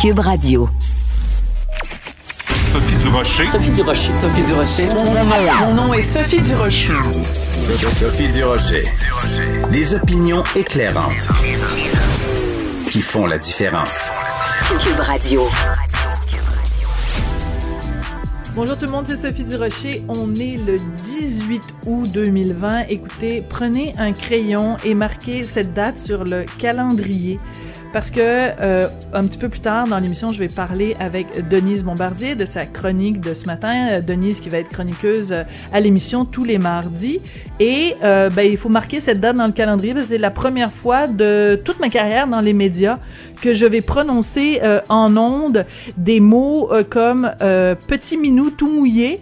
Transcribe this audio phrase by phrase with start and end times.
[0.00, 0.66] Cube Radio.
[2.72, 3.44] Sophie Durocher.
[3.44, 4.14] Sophie Durocher.
[4.14, 4.88] Sophie Durocher.
[5.60, 6.88] Mon nom est Sophie Durocher.
[7.92, 8.86] Sophie Durocher.
[9.70, 11.28] Des opinions éclairantes
[12.90, 14.10] qui font la différence.
[14.82, 15.46] Cube Radio.
[18.54, 20.02] Bonjour tout le monde, c'est Sophie Durocher.
[20.08, 22.86] On est le 18 août 2020.
[22.88, 27.38] Écoutez, prenez un crayon et marquez cette date sur le calendrier
[27.92, 31.82] parce que euh, un petit peu plus tard dans l'émission, je vais parler avec Denise
[31.82, 33.88] Bombardier de sa chronique de ce matin.
[33.90, 35.42] Euh, Denise qui va être chroniqueuse euh,
[35.72, 37.20] à l'émission tous les mardis.
[37.58, 40.72] Et ben, il faut marquer cette date dans le calendrier parce que c'est la première
[40.72, 42.96] fois de toute ma carrière dans les médias
[43.42, 45.66] que je vais prononcer en ondes
[45.98, 47.30] des mots comme
[47.86, 49.20] petit minou tout mouillé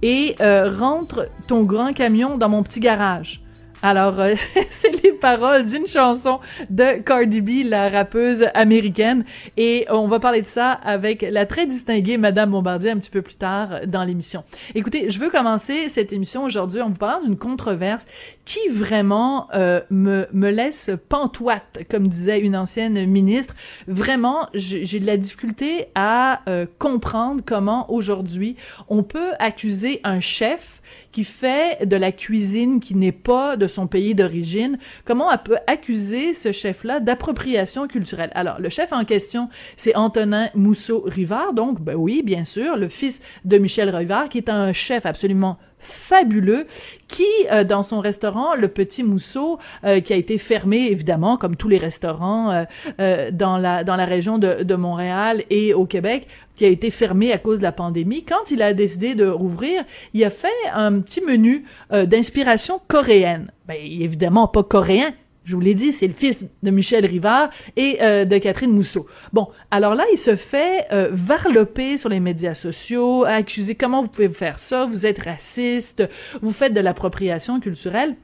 [0.00, 3.43] et rentre ton grand camion dans mon petit garage.
[3.84, 4.34] Alors, euh,
[4.70, 9.24] c'est les paroles d'une chanson de Cardi B, la rappeuse américaine.
[9.58, 13.20] Et on va parler de ça avec la très distinguée Madame Bombardier un petit peu
[13.20, 14.42] plus tard dans l'émission.
[14.74, 18.06] Écoutez, je veux commencer cette émission aujourd'hui en vous parlant d'une controverse
[18.44, 23.54] qui vraiment euh, me, me laisse pantoite, comme disait une ancienne ministre.
[23.86, 28.56] Vraiment, j'ai de la difficulté à euh, comprendre comment aujourd'hui
[28.88, 33.86] on peut accuser un chef qui fait de la cuisine qui n'est pas de son
[33.86, 38.30] pays d'origine, comment on peut accuser ce chef-là d'appropriation culturelle?
[38.34, 43.20] Alors, le chef en question, c'est Antonin Mousseau-Rivard, donc, ben oui, bien sûr, le fils
[43.44, 46.66] de Michel Rivard, qui est un chef absolument fabuleux
[47.08, 51.56] qui, euh, dans son restaurant, le Petit Mousseau, euh, qui a été fermé, évidemment, comme
[51.56, 52.64] tous les restaurants euh,
[53.00, 56.90] euh dans, la, dans la région de, de, Montréal et au Québec, qui a été
[56.90, 60.48] fermé à cause de la pandémie, quand il a décidé de rouvrir, il a fait
[60.72, 63.50] un petit menu d'inspiration coréenne.
[63.66, 67.98] Ben, évidemment pas coréen, je vous l'ai dit, c'est le fils de Michel Rivard et
[68.02, 69.06] euh, de Catherine Mousseau.
[69.32, 74.08] Bon, alors là, il se fait euh, varloper sur les médias sociaux, accuser comment vous
[74.08, 76.08] pouvez faire ça, vous êtes raciste,
[76.40, 78.16] vous faites de l'appropriation culturelle.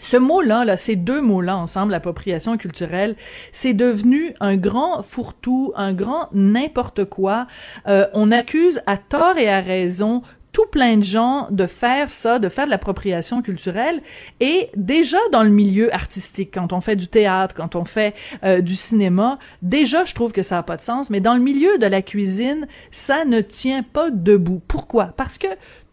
[0.00, 3.16] Ce mot-là, là, ces deux mots-là ensemble, l'appropriation culturelle,
[3.52, 7.46] c'est devenu un grand fourre-tout, un grand n'importe quoi.
[7.88, 10.22] Euh, on accuse à tort et à raison
[10.58, 14.02] tout plein de gens de faire ça, de faire de l'appropriation culturelle.
[14.40, 18.60] Et déjà dans le milieu artistique, quand on fait du théâtre, quand on fait euh,
[18.60, 21.10] du cinéma, déjà je trouve que ça n'a pas de sens.
[21.10, 24.60] Mais dans le milieu de la cuisine, ça ne tient pas debout.
[24.66, 25.14] Pourquoi?
[25.16, 25.46] Parce que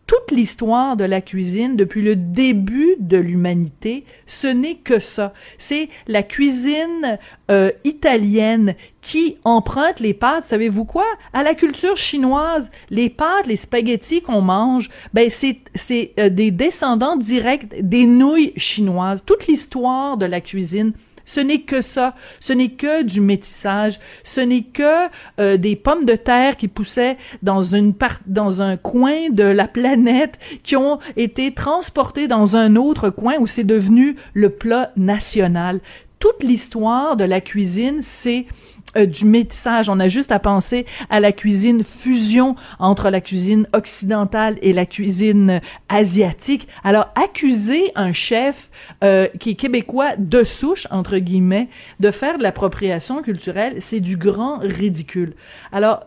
[0.08, 5.34] toute l'histoire de la cuisine depuis le début de l'humanité, ce n'est que ça.
[5.58, 7.18] C'est la cuisine
[7.50, 11.06] euh, italienne qui emprunte les pâtes, savez-vous quoi?
[11.34, 16.52] À la culture chinoise, les pâtes, les spaghettis qu'on mange, ben c'est c'est euh, des
[16.52, 19.24] descendants directs des nouilles chinoises.
[19.26, 20.94] Toute l'histoire de la cuisine
[21.26, 22.16] ce n'est que ça.
[22.40, 24.00] Ce n'est que du métissage.
[24.24, 25.08] Ce n'est que
[25.40, 29.68] euh, des pommes de terre qui poussaient dans une part, dans un coin de la
[29.68, 35.82] planète, qui ont été transportées dans un autre coin où c'est devenu le plat national.
[36.20, 38.46] Toute l'histoire de la cuisine, c'est
[38.98, 39.90] euh, du métissage.
[39.90, 44.86] On a juste à penser à la cuisine fusion entre la cuisine occidentale et la
[44.86, 46.68] cuisine asiatique.
[46.84, 48.70] Alors, accuser un chef
[49.04, 51.70] euh, qui est québécois de souche, entre guillemets,
[52.00, 55.34] de faire de l'appropriation culturelle, c'est du grand ridicule.
[55.72, 56.06] Alors,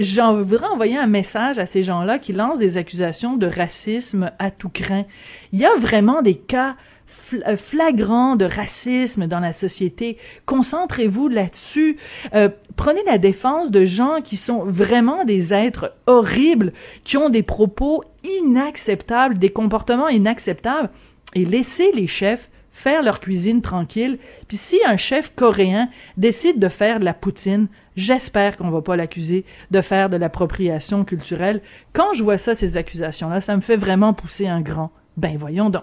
[0.00, 4.50] j'en voudrais envoyer un message à ces gens-là qui lancent des accusations de racisme à
[4.50, 5.04] tout craint.
[5.52, 6.74] Il y a vraiment des cas euh,
[7.08, 10.18] flagrant de racisme dans la société.
[10.46, 11.96] Concentrez-vous là-dessus.
[12.34, 16.72] Euh, prenez la défense de gens qui sont vraiment des êtres horribles,
[17.04, 20.90] qui ont des propos inacceptables, des comportements inacceptables,
[21.34, 24.18] et laissez les chefs faire leur cuisine tranquille.
[24.46, 28.96] Puis si un chef coréen décide de faire de la poutine, j'espère qu'on va pas
[28.96, 31.60] l'accuser de faire de l'appropriation culturelle.
[31.92, 34.92] Quand je vois ça, ces accusations-là, ça me fait vraiment pousser un grand.
[35.16, 35.82] Ben voyons donc.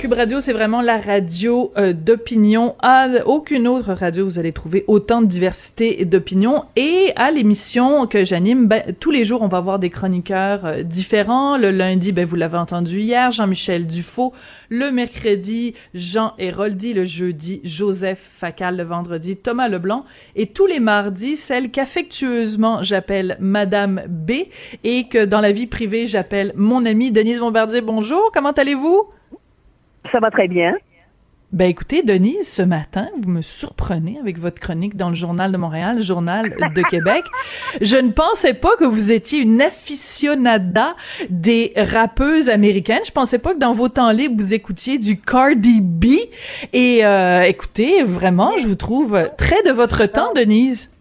[0.00, 2.74] Cube Radio, c'est vraiment la radio euh, d'opinion.
[2.80, 6.64] À aucune autre radio, vous allez trouver autant de diversité d'opinion.
[6.74, 10.82] Et à l'émission que j'anime, ben, tous les jours, on va voir des chroniqueurs euh,
[10.84, 11.58] différents.
[11.58, 14.32] Le lundi, ben, vous l'avez entendu hier, Jean-Michel Dufaux.
[14.70, 16.94] Le mercredi, Jean Héroldi.
[16.94, 18.78] Le jeudi, Joseph Facal.
[18.78, 20.06] Le vendredi, Thomas Leblanc.
[20.34, 24.30] Et tous les mardis, celle qu'affectueusement j'appelle Madame B
[24.82, 27.82] et que dans la vie privée, j'appelle mon amie Denise Bombardier.
[27.82, 29.10] Bonjour, comment allez-vous?
[30.12, 30.76] Ça va très bien.
[31.52, 35.56] Ben écoutez, Denise, ce matin, vous me surprenez avec votre chronique dans le Journal de
[35.56, 37.24] Montréal, Journal de Québec.
[37.80, 40.94] Je ne pensais pas que vous étiez une aficionada
[41.28, 43.00] des rappeuses américaines.
[43.04, 46.04] Je pensais pas que dans vos temps libres, vous écoutiez du Cardi B.
[46.72, 50.94] Et euh, écoutez, vraiment, je vous trouve très de votre temps, Denise.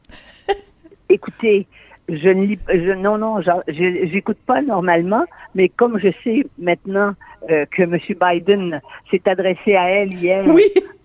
[1.10, 1.68] Écoutez,
[2.07, 7.13] je ne lis, je, non, non, j'écoute pas normalement, mais comme je sais maintenant
[7.50, 7.97] euh, que M.
[8.19, 10.44] Biden s'est adressé à elle hier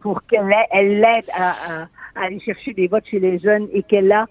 [0.01, 4.11] pour qu'elle elle l'aide à, à, aller chercher des votes chez les jeunes et qu'elle
[4.13, 4.27] a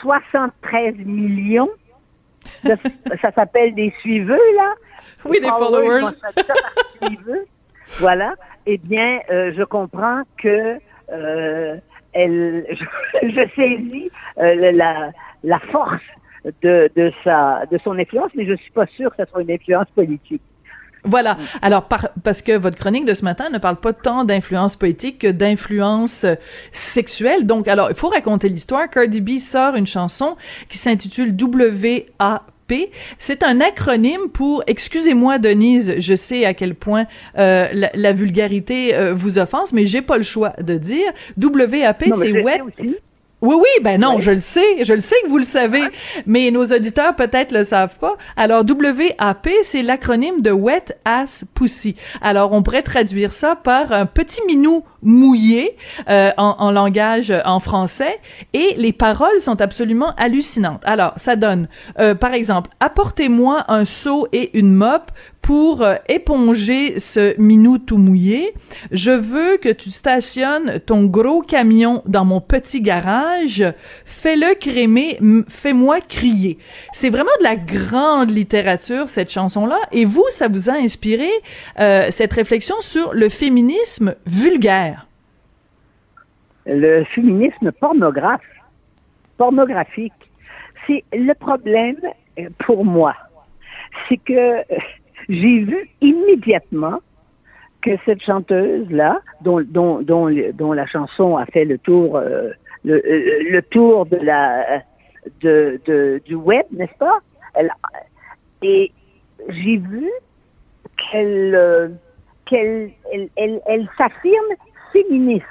[0.00, 1.70] 73 millions,
[3.22, 4.74] ça, s'appelle des suiveux, là.
[5.24, 6.04] Oui, des followers.
[7.98, 8.34] voilà.
[8.66, 10.78] Eh bien, euh, je comprends que
[11.12, 11.76] euh,
[12.12, 12.66] elle,
[13.22, 15.12] je, saisis euh, la,
[15.44, 16.02] la force
[16.62, 19.50] de, de, sa, de son influence, mais je suis pas sûre que ce soit une
[19.50, 20.42] influence politique.
[21.06, 21.38] Voilà.
[21.62, 21.88] Alors,
[22.22, 26.24] parce que votre chronique de ce matin ne parle pas tant d'influence politique que d'influence
[26.24, 26.34] euh,
[26.72, 27.46] sexuelle.
[27.46, 28.88] Donc, alors, il faut raconter l'histoire.
[28.90, 30.36] Cardi B sort une chanson
[30.68, 32.42] qui s'intitule WA
[33.18, 37.06] c'est un acronyme pour, excusez-moi Denise, je sais à quel point
[37.38, 41.12] euh, la, vulgarité euh, vous offense, mais j'ai pas le choix de dire.
[41.40, 42.60] WAP, c'est Wet.
[43.42, 45.82] Oui, oui, ben non, je le sais, je le sais que vous le savez,
[46.24, 48.16] mais nos auditeurs peut-être le savent pas.
[48.34, 51.96] Alors WAP, c'est l'acronyme de Wet Ass Pussy.
[52.22, 55.76] Alors on pourrait traduire ça par un petit minou mouillé
[56.08, 58.18] euh, en, en, langage en français,
[58.54, 60.80] et les paroles sont absolument hallucinantes.
[60.86, 61.68] Alors ça donne,
[61.98, 65.10] euh, par exemple, apportez-moi un seau et une mop
[65.46, 68.52] pour euh, éponger ce minou tout mouillé,
[68.90, 73.64] je veux que tu stationnes ton gros camion dans mon petit garage.
[74.04, 76.58] Fais-le crémer, fais-moi crier.
[76.92, 79.78] C'est vraiment de la grande littérature, cette chanson-là.
[79.92, 81.28] Et vous, ça vous a inspiré
[81.78, 85.06] euh, cette réflexion sur le féminisme vulgaire?
[86.66, 88.40] Le féminisme pornographe,
[89.38, 90.12] pornographique.
[90.88, 92.00] C'est le problème
[92.40, 93.14] euh, pour moi.
[94.08, 94.64] C'est que
[95.28, 97.00] j'ai vu immédiatement
[97.82, 99.58] que cette chanteuse-là, dont,
[100.72, 102.50] la chanson a fait le tour, euh,
[102.84, 104.82] le, euh, le, tour de la,
[105.40, 107.18] de, du web, n'est-ce pas?
[108.62, 108.90] Et
[109.48, 110.08] j'ai vu
[110.96, 111.88] qu'elle, euh,
[112.44, 114.54] qu'elle, elle, elle, elle s'affirme
[114.92, 115.44] féministe,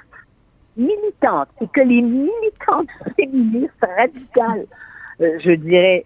[0.75, 4.65] militante, et que les militantes féministes radicales,
[5.19, 6.03] je dirais,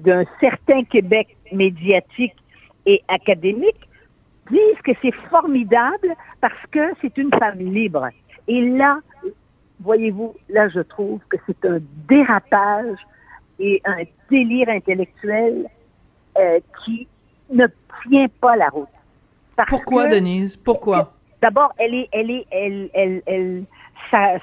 [0.00, 2.34] d'un certain Québec médiatique
[2.86, 3.88] et académiques
[4.50, 8.08] disent que c'est formidable parce que c'est une femme libre.
[8.48, 8.98] Et là,
[9.80, 11.78] voyez-vous, là, je trouve que c'est un
[12.08, 12.98] dérapage
[13.58, 15.66] et un délire intellectuel
[16.38, 17.06] euh, qui
[17.52, 17.66] ne
[18.08, 18.88] tient pas la route.
[19.68, 20.56] Pourquoi, Denise?
[20.56, 21.12] Pourquoi?
[21.42, 23.64] D'abord, elle est, elle est, elle, elle, elle,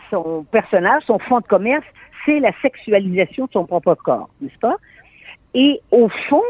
[0.09, 1.85] son personnage, son fond de commerce,
[2.25, 4.77] c'est la sexualisation de son propre corps, n'est-ce pas?
[5.53, 6.43] Et au fond,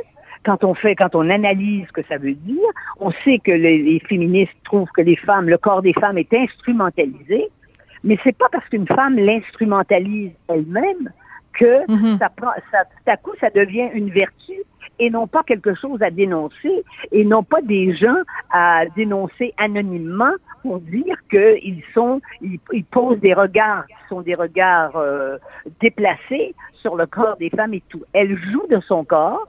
[0.48, 2.70] quand on fait, quand on analyse ce que ça veut dire,
[3.02, 7.50] on sait que les, féministes trouvent que les femmes, le corps des femmes est instrumentalisé,
[8.06, 11.12] mais c'est pas parce qu'une femme l'instrumentalise elle-même
[11.52, 12.18] que mhm.
[12.18, 14.54] ça prend, ça, tout à coup, ça devient une vertu
[15.00, 20.32] et non pas quelque chose à dénoncer et non pas des gens à dénoncer anonymement
[20.62, 25.38] pour dire qu'ils sont, ils, posent des regards qui sont des regards euh,
[25.82, 28.04] déplacés sur le corps des femmes et tout.
[28.14, 29.46] Elle joue de son corps,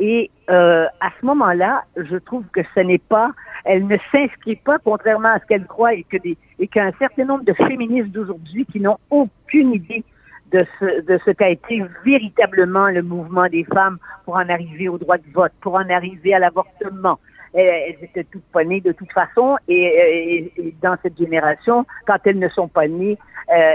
[0.00, 3.32] et euh, à ce moment-là, je trouve que ce n'est pas,
[3.64, 7.24] elle ne s'inscrit pas, contrairement à ce qu'elle croit, et que des, et qu'un certain
[7.24, 10.04] nombre de féministes d'aujourd'hui qui n'ont aucune idée
[10.52, 14.98] de ce, de ce qu'a été véritablement le mouvement des femmes pour en arriver au
[14.98, 17.18] droit de vote, pour en arriver à l'avortement.
[17.54, 22.38] Elles, étaient toutes pas nées de toute façon, et, et, dans cette génération, quand elles
[22.38, 23.18] ne sont pas nées,
[23.50, 23.72] euh,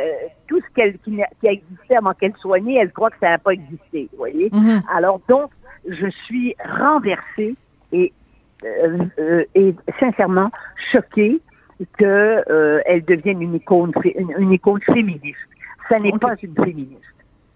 [0.47, 3.39] tout ce qui, qui, a existé avant qu'elles soient nées, elles croient que ça n'a
[3.39, 4.49] pas existé, vous voyez.
[4.49, 4.83] Mm-hmm.
[4.95, 5.49] Alors donc,
[5.87, 7.55] je suis renversée
[7.91, 8.11] et,
[8.63, 10.51] euh, euh, et sincèrement
[10.91, 11.41] choquée
[11.97, 13.91] qu'elle euh, devienne une icône,
[14.37, 15.37] une, icône féministe.
[15.89, 17.12] Ça n'est pas une féministe.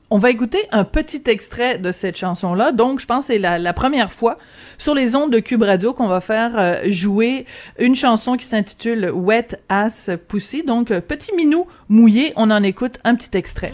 [0.09, 2.71] On va écouter un petit extrait de cette chanson-là.
[2.71, 4.37] Donc, je pense que c'est la, première fois
[4.77, 7.45] sur les ondes de Cube Radio qu'on va faire euh, jouer
[7.77, 10.63] une chanson qui s'intitule Wet Ass Pussy.
[10.63, 12.31] Donc, petit minou mouillé.
[12.37, 13.73] On en écoute un petit extrait.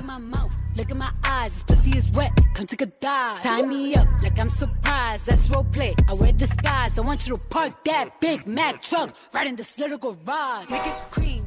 [0.76, 3.40] Look at my eyes, this pussy is wet, come take a dive.
[3.44, 5.94] Tie me up like I'm surprised, that's role play.
[6.10, 9.78] I wear disguise, I want you to park that Big Mac truck right in this
[9.78, 10.68] little garage.
[10.72, 11.44] Make it cream,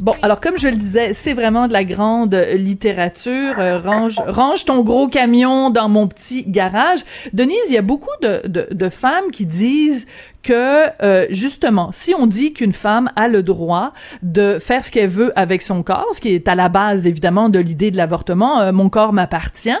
[0.00, 3.58] Bon, alors comme je le disais, c'est vraiment de la grande littérature.
[3.58, 7.00] Euh, range, range ton gros camion dans mon petit garage.
[7.32, 10.06] Denise, il y a beaucoup de, de, de femmes qui disent
[10.42, 13.92] que euh, justement, si on dit qu'une femme a le droit
[14.22, 17.48] de faire ce qu'elle veut avec son corps, ce qui est à la base évidemment
[17.48, 19.76] de l'idée de l'avortement, euh, mon corps m'appartient,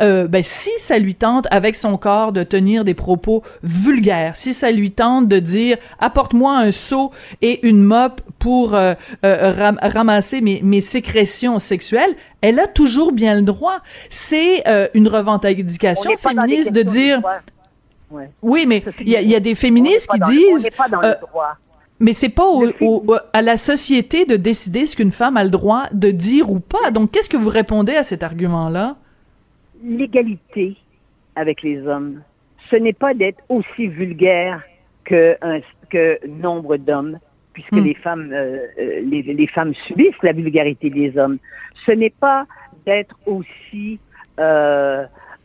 [0.00, 4.52] euh, ben si ça lui tente avec son corps de tenir des propos vulgaires, si
[4.52, 8.74] ça lui tente de dire apporte-moi un seau et une mop pour
[9.40, 13.78] ramasser mes, mes sécrétions sexuelles, elle a toujours bien le droit.
[14.08, 17.22] C'est une revendication féministe de dire
[18.42, 20.70] oui, mais il y, a des féministes qui disent.
[21.04, 21.14] Euh,
[22.00, 22.44] mais c'est pas
[23.32, 26.90] à la société de décider ce qu'une femme a le droit de dire ou pas.
[26.90, 28.96] Donc, qu'est-ce que vous répondez à cet argument-là?
[29.84, 30.76] L'égalité
[31.36, 32.22] avec les hommes,
[32.70, 34.62] ce n'est pas d'être aussi vulgaire
[35.04, 37.18] que, un, que nombre d'hommes,
[37.60, 37.86] puisque hmm.
[37.86, 41.38] les femmes, euh, euh, les, femmes subissent la vulgarité des hommes.
[41.86, 42.46] Ce n'est pas
[42.86, 43.98] d'être aussi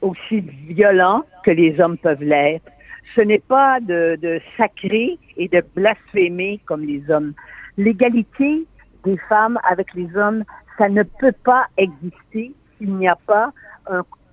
[0.01, 2.71] aussi violent que les hommes peuvent l'être.
[3.13, 7.33] Ce n'est pas de, de sacrer et de blasphémer comme les hommes.
[7.77, 8.65] L'égalité
[9.03, 10.45] des femmes avec les hommes,
[10.77, 13.51] ça ne peut pas exister s'il n'y a pas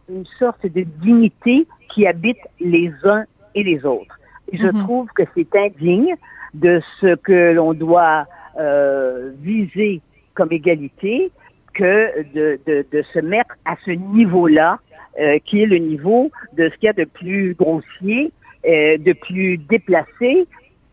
[0.08, 3.24] une sorte de dignité qui habite les uns
[3.56, 4.18] et les autres.
[4.52, 4.84] je mhm.
[4.84, 6.14] trouve que c'est indigne
[6.54, 8.26] de ce que l'on doit
[8.58, 10.00] euh, viser
[10.34, 11.30] comme égalité
[11.74, 14.78] que de, de, de se mettre à ce niveau-là
[15.20, 18.32] euh, qui est le niveau de ce qu'il y a de plus grossier,
[18.66, 20.46] euh, de plus déplacé,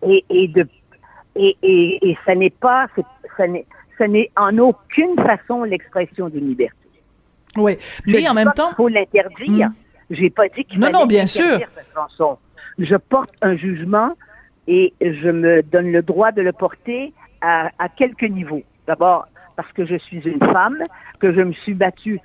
[0.06, 0.66] et, et de
[1.36, 2.88] et, et, et ça n'est pas,
[3.38, 3.66] ça n'est,
[3.98, 6.76] ça n'est en aucune façon l'expression d'une liberté.
[7.56, 9.70] Oui, mais en même temps, il faut l'interdire.
[9.70, 9.74] Hmm.
[10.10, 11.60] J'ai pas dit qu'il non, non, bien sûr.
[11.60, 12.38] cette chanson.
[12.78, 14.14] Je porte un jugement
[14.70, 17.12] et je me donne le droit de le porter
[17.42, 18.62] à, à quelques niveaux.
[18.86, 20.84] D'abord, parce que je suis une femme,
[21.20, 22.20] que je me suis battue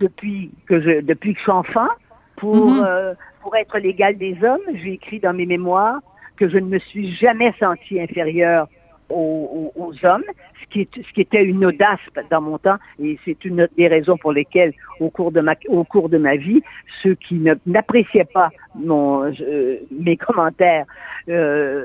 [0.00, 1.88] depuis que je depuis que je suis enfant
[2.36, 2.84] pour mhm.
[2.84, 4.66] euh, pour être l'égal des hommes.
[4.74, 6.00] J'ai écrit dans mes mémoires
[6.36, 8.66] que je ne me suis jamais senti inférieure
[9.12, 10.24] aux, aux, hommes,
[10.60, 12.00] ce qui, est, ce qui était une audace
[12.30, 15.84] dans mon temps, et c'est une des raisons pour lesquelles, au cours de ma, au
[15.84, 16.62] cours de ma vie,
[17.02, 20.86] ceux qui n'appréciaient pas mon, euh, mes commentaires
[21.28, 21.84] euh,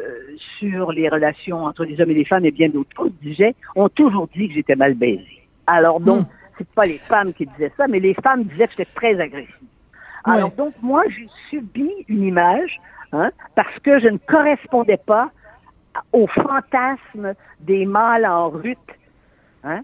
[0.60, 4.28] sur les relations entre les hommes et les femmes et bien d'autres disaient, ont toujours
[4.36, 5.44] dit que j'étais mal baisée.
[5.68, 8.74] Alors donc, hmm c'est pas les femmes qui disaient ça, mais les femmes disaient que
[8.78, 9.54] j'étais très agressive.
[10.24, 12.82] Alors donc moi, j'ai subi une image
[13.14, 15.32] hein, parce que je ne correspondais pas
[16.14, 18.78] au fantasme des mâles en rut,
[19.64, 19.82] hein,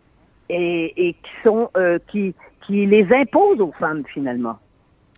[0.49, 1.15] et,
[1.77, 2.33] euh, qui
[2.69, 4.57] les imposent aux femmes finalement.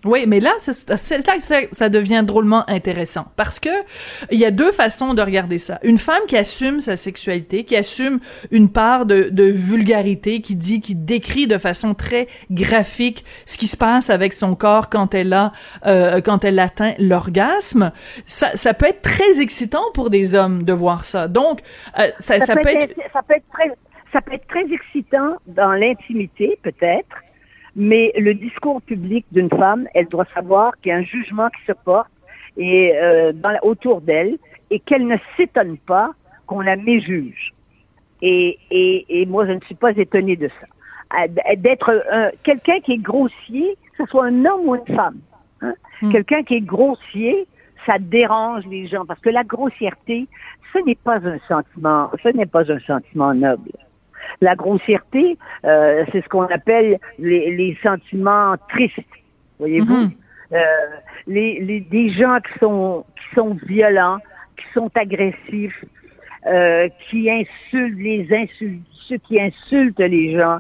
[0.06, 3.70] Oui, mais là, c'est là que ça, ça, devient drôlement intéressant parce que
[4.30, 5.80] il y a deux façons de regarder ça.
[5.82, 8.20] Une femme qui assume sa sexualité, qui assume
[8.52, 13.66] une part de, de vulgarité, qui dit, qui décrit de façon très graphique ce qui
[13.66, 15.52] se passe avec son corps quand elle a,
[15.88, 17.92] euh, quand elle atteint l'orgasme.
[18.28, 21.28] Ça, ça peut être très excitant pour des hommes de voir ça.
[21.28, 21.62] Donc,
[21.98, 23.72] euh, ça, ça, peut, être, ça peut être très,
[24.14, 27.25] ça peut être très excitant dans l'intimité, peut-être
[27.76, 31.66] mais le discours public d'une femme, elle doit savoir qu'il y a un jugement qui
[31.66, 32.10] se porte
[32.58, 34.38] et euh, dans, autour d'elle
[34.70, 36.12] et qu'elle ne s'étonne pas
[36.48, 37.54] qu'on la méjuge.
[38.22, 41.28] Et, et, et moi, je ne suis pas étonnée de ça.
[41.58, 42.04] D'être
[42.44, 45.20] quelqu'un qui est grossier, que ce soit un homme ou une femme.
[45.62, 45.74] Hein?
[46.02, 46.12] Hmm.
[46.12, 47.46] Quelqu'un qui est grossier,
[47.86, 50.28] ça dérange les gens parce que la grossièreté,
[50.74, 53.72] ce n'est pas un sentiment, ce n'est pas un sentiment noble.
[54.42, 59.00] La grossièreté, euh, c'est ce qu'on appelle les, sentiments tristes,
[59.60, 59.94] voyez-vous?
[59.94, 60.12] Mhm.
[60.54, 60.58] Euh,
[61.28, 64.20] les, les, des gens qui sont, qui sont violents,
[64.58, 65.84] qui sont agressifs,
[66.46, 70.60] euh, qui insultent les insultes, ceux qui insultent les gens,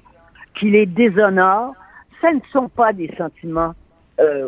[0.55, 1.75] qui les déshonorent,
[2.21, 3.73] ce ne sont pas des sentiments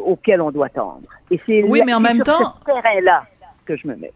[0.05, 1.09] auxquels on doit tendre.
[1.29, 3.25] Et c'est oui, mais en même temps, ce terrain-là
[3.65, 4.13] que je me mets.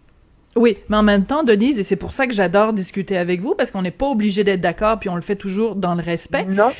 [0.55, 3.55] Oui, mais en même temps, Denise, et c'est pour ça que j'adore discuter avec vous,
[3.55, 6.45] parce qu'on n'est pas obligé d'être d'accord, puis on le fait toujours dans le respect.
[6.45, 6.71] Non.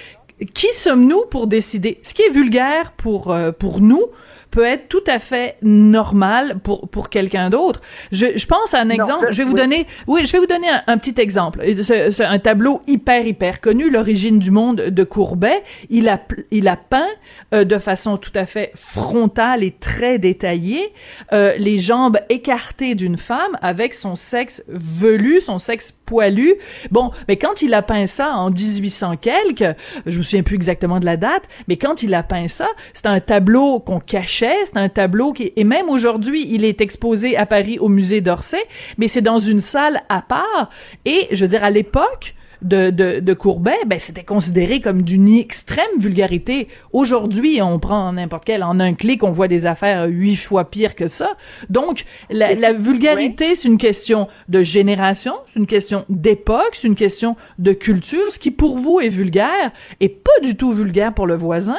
[0.54, 2.00] Qui sommes-nous pour décider?
[2.04, 4.08] Ce qui est vulgaire pour, euh, pour nous,
[4.52, 7.82] peut être tout à fait normal pour pour quelqu'un d'autre.
[8.12, 9.28] Je, je pense à un exemple.
[9.32, 11.64] je vais vous donner, oui, je vais vous donner un, petit exemple.
[11.82, 15.64] C'est un tableau hyper hyper connu, l'origine du monde de Courbet.
[15.90, 17.08] Il a il a peint
[17.54, 20.94] euh, de façon tout à fait frontale et très détaillée
[21.32, 26.56] euh, les jambes écartées d'une femme avec son sexe velu, son sexe poilu.
[26.92, 31.00] Bon, mais quand il a peint ça en 1800 quelques, je me souviens plus exactement
[31.00, 34.78] de la date, mais quand il a peint ça, c'est un tableau qu'on cachait c'est
[34.78, 38.64] un tableau qui, et même aujourd'hui, il est exposé à Paris au musée d'Orsay,
[38.98, 40.70] mais c'est dans une salle à part.
[41.06, 45.28] Et, je veux dire, à l'époque, de, de, de Courbet, ben c'était considéré comme d'une
[45.28, 46.68] extrême vulgarité.
[46.94, 50.96] Aujourd'hui, on prend n'importe quel, en un clic, on voit des affaires huit fois pires
[50.96, 51.36] que ça.
[51.70, 56.96] Donc, la, la vulgarité, c'est une question de génération, c'est une question d'époque, c'est une
[56.96, 58.32] question de culture.
[58.32, 61.78] Ce qui, pour vous, est vulgaire, est pas du tout vulgaire pour le voisin.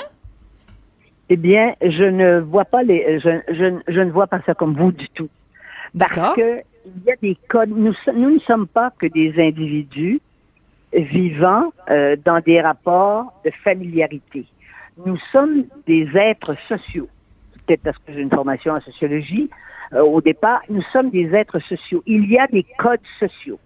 [1.34, 4.74] Eh bien, je ne vois pas les, je, je, je ne vois pas ça comme
[4.74, 5.30] vous du tout.
[5.98, 7.70] Parce que il y a des codes.
[7.70, 10.20] Nous, nous ne sommes pas que des individus
[10.92, 14.44] vivant euh, dans des rapports de familiarité.
[15.06, 17.08] Nous sommes des êtres sociaux.
[17.64, 19.48] Peut-être parce que j'ai une formation en sociologie.
[19.94, 22.02] Euh, au départ, nous sommes des êtres sociaux.
[22.04, 23.58] Il y a des codes sociaux.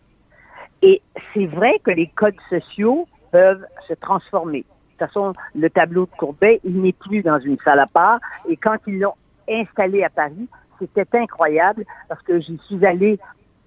[0.82, 1.02] Et
[1.34, 4.64] c'est vrai que les codes sociaux peuvent se transformer.
[4.98, 8.18] De toute façon, le tableau de Courbet, il n'est plus dans une salle à part.
[8.48, 9.14] Et quand ils l'ont
[9.48, 10.48] installé à Paris,
[10.78, 13.18] c'était incroyable parce que j'y suis allée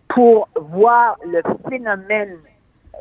[0.08, 2.38] pour voir le phénomène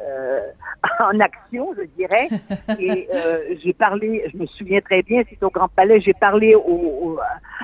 [0.07, 0.41] euh,
[1.01, 2.29] en action, je dirais.
[2.79, 6.55] Et euh, j'ai parlé, je me souviens très bien, c'est au Grand Palais, j'ai parlé
[6.55, 7.19] au,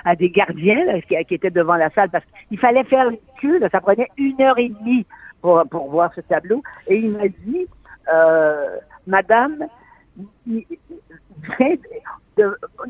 [0.04, 3.18] à des gardiens là, qui, qui, étaient devant la salle parce qu'il fallait faire le
[3.38, 5.06] cul, ça prenait une heure et demie
[5.40, 6.62] pour, pour voir ce tableau.
[6.88, 7.66] Et il m'a dit,
[8.12, 9.66] euh, Madame,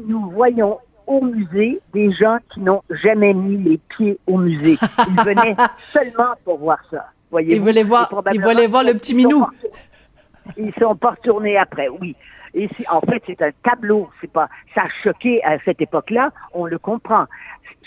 [0.07, 4.79] nous voyons au musée des gens qui n'ont jamais mis les pieds au musée.
[5.09, 5.57] Ils venaient
[5.93, 7.07] seulement pour voir ça.
[7.31, 9.47] Voyez ils voulaient voir, ils voulaient voir le petit minou.
[10.57, 12.17] Ils sont pas retournés après, oui.
[12.55, 14.09] Et en fait, c'est un tableau.
[14.21, 16.33] C'est pas, ça a choqué à cette époque-là.
[16.53, 17.27] On le comprend.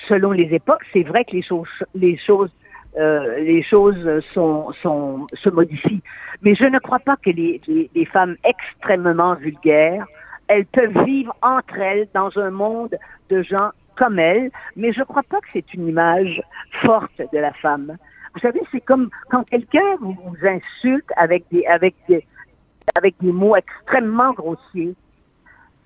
[0.08, 2.52] Selon les époques, c'est vrai que les choses, les choses,
[2.98, 6.02] euh, les choses se modifient.
[6.42, 10.06] Mais je ne crois pas que les, femmes extrêmement vulgaires
[10.48, 12.98] elles peuvent vivre entre elles dans un monde
[13.30, 16.42] de gens comme elles, mais je ne crois pas que c'est une image
[16.82, 17.98] forte de la femme.
[18.34, 24.96] Vous savez, c'est comme quand quelqu'un vous, insulte avec des mots extrêmement grossiers.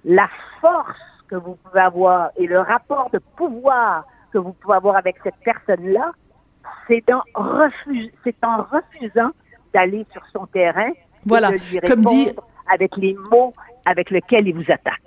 [0.06, 4.96] La force que vous pouvez avoir et le rapport de pouvoir que vous pouvez avoir
[4.98, 6.12] avec cette personne-là,
[6.88, 7.22] c'est en,
[8.64, 9.32] refusant
[9.74, 10.92] d'aller sur son terrain
[11.26, 11.50] voilà.
[11.50, 12.30] et de lui répondre comme dit...
[12.72, 13.54] avec les mots
[13.86, 15.02] avec lequel il vous attaque.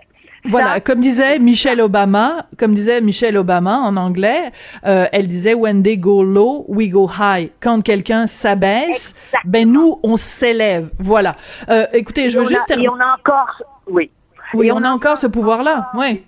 [0.47, 4.53] Voilà, comme disait Michelle Obama, comme disait Michelle Obama en anglais,
[4.85, 7.51] euh, elle disait when they go low, we go high.
[7.61, 9.15] Quand quelqu'un s'abaisse,
[9.47, 10.91] ben nous on s'élève.
[10.99, 11.37] Voilà.
[11.71, 12.71] Euh, écoutez, je veux juste.
[12.71, 14.11] et on a encore, oui.
[14.53, 15.91] Oui, on, a encore ce pouvoir-là.
[15.95, 16.25] Oui.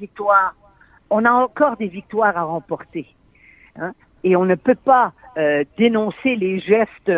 [1.11, 3.07] On a encore des victoires à remporter.
[3.79, 3.93] Hein?
[4.27, 7.12] Et on ne peut pas euh, dénoncer les gestes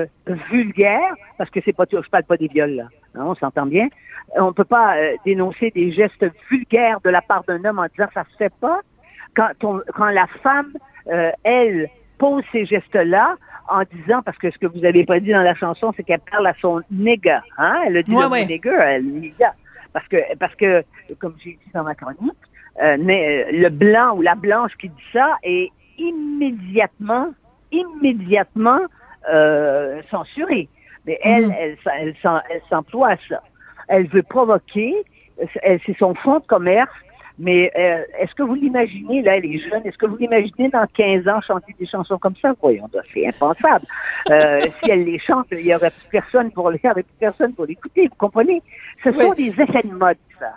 [0.51, 2.89] vulgaires parce que c'est pas, je parle pas des viols là.
[3.15, 3.89] Hein, on s'entend bien
[4.37, 7.87] on ne peut pas euh, dénoncer des gestes vulgaires de la part d'un homme en
[7.87, 8.81] disant ça se fait pas.
[9.35, 9.51] Quand,
[9.95, 10.73] quand la femme,
[11.09, 13.37] euh, elle, pose ces gestes-là
[13.69, 16.21] en disant, parce que ce que vous avez pas dit dans la chanson, c'est qu'elle
[16.31, 17.83] parle à son nigga, hein?
[17.87, 19.55] Elle a dit ouais, le nigga, elle nigga.
[19.93, 20.83] Parce que, parce que,
[21.19, 22.33] comme j'ai dit dans ma chronique,
[22.83, 27.35] euh, mais, le blanc ou la blanche qui dit ça est immédiatement,
[27.73, 28.81] immédiatement
[29.31, 30.69] euh, censuré.
[31.07, 31.57] Mais elle, mm-hmm.
[31.59, 33.43] elle, elle, elle s'emploie à ça
[33.89, 34.95] elle veut provoquer,
[35.55, 36.93] c'est son fonds de commerce,
[37.39, 41.29] mais euh, est-ce que vous l'imaginez, là, les jeunes, est-ce que vous l'imaginez dans 15
[41.29, 42.53] ans chanter des chansons comme ça?
[42.61, 43.87] Voyons, c'est impensable.
[44.31, 47.67] Euh, si elle les chante, il n'y aurait plus personne pour les, plus personne pour
[47.67, 48.61] l'écouter, vous comprenez?
[49.05, 50.55] Ce sont des effets de mode, ça.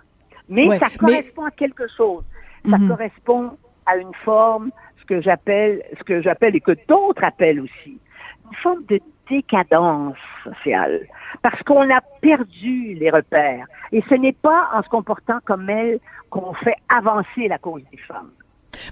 [0.50, 2.24] Mais ça correspond à quelque chose.
[2.70, 2.90] Ça mhm.
[2.90, 3.52] correspond
[3.86, 4.72] à une forme,
[5.12, 8.00] que j'appelle, ce que j'appelle et que d'autres appellent aussi,
[8.46, 11.02] une forme de décadence sociale,
[11.42, 13.68] parce qu'on a perdu les repères.
[13.92, 17.98] Et ce n'est pas en se comportant comme elle qu'on fait avancer la cause des
[17.98, 18.32] femmes.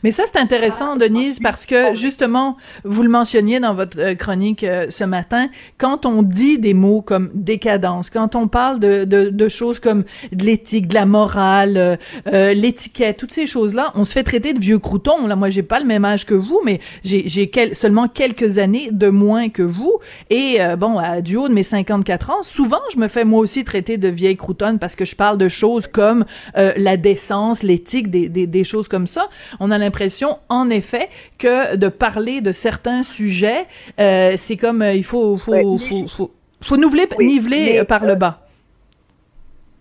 [0.03, 4.63] Mais ça, c'est intéressant, Denise, parce que justement, vous le mentionniez dans votre euh, chronique
[4.63, 9.49] euh, ce matin, quand on dit des mots comme décadence, quand on parle de, de,
[9.49, 11.97] choses comme de l'éthique, de la morale,
[12.27, 15.27] euh, l'étiquette, toutes ces choses-là, on se fait traiter de vieux croutons.
[15.27, 18.89] Là, moi, j'ai pas le même âge que vous, mais j'ai quel, seulement quelques années
[18.91, 19.99] de moins que vous.
[20.29, 23.63] Et bon, à, du haut de mes 54 ans, souvent, je me fais moi aussi
[23.63, 26.25] traiter de vieille croutonne parce que je parle de choses comme
[26.55, 29.29] la décence, l'éthique, des, des, des, choses comme ça.
[29.59, 33.65] On a l'impression, en effet, que de parler de certains sujets,
[33.99, 38.47] euh, c'est comme euh, il faut faut, faut, faut, niveler, par le euh, bas.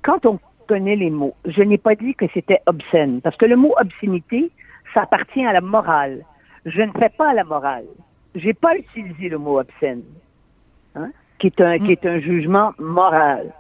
[0.03, 3.57] Quand on connaît les mots, je n'ai pas dit que c'était obscène, parce que le
[3.57, 4.51] mot obscénité,
[4.95, 6.25] ça appartient à la morale.
[6.65, 7.87] Je ne fais pas la morale.
[8.35, 10.03] J'ai pas utilisé le mot obscène,
[10.95, 13.53] hein, qui est un qui est un jugement moral.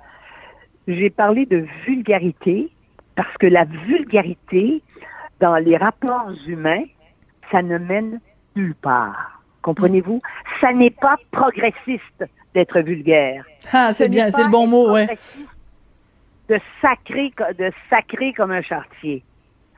[0.86, 2.70] J'ai parlé de vulgarité
[3.18, 4.80] parce que la vulgarité,
[5.40, 6.84] dans les rapports humains,
[7.50, 8.20] ça ne mène
[8.56, 9.42] nulle part.
[9.62, 10.20] Comprenez-vous?
[10.60, 12.24] Ça n'est pas progressiste
[12.54, 13.44] d'être vulgaire.
[13.72, 15.18] Ah, c'est bien, c'est le bon mot, ouais.
[16.48, 19.22] De sacrer, de sacrer comme un chartier.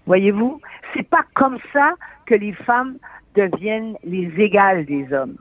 [0.06, 0.60] Voyez-vous,
[0.94, 1.94] c'est pas comme ça
[2.26, 2.96] que les femmes
[3.34, 5.36] deviennent les égales des hommes.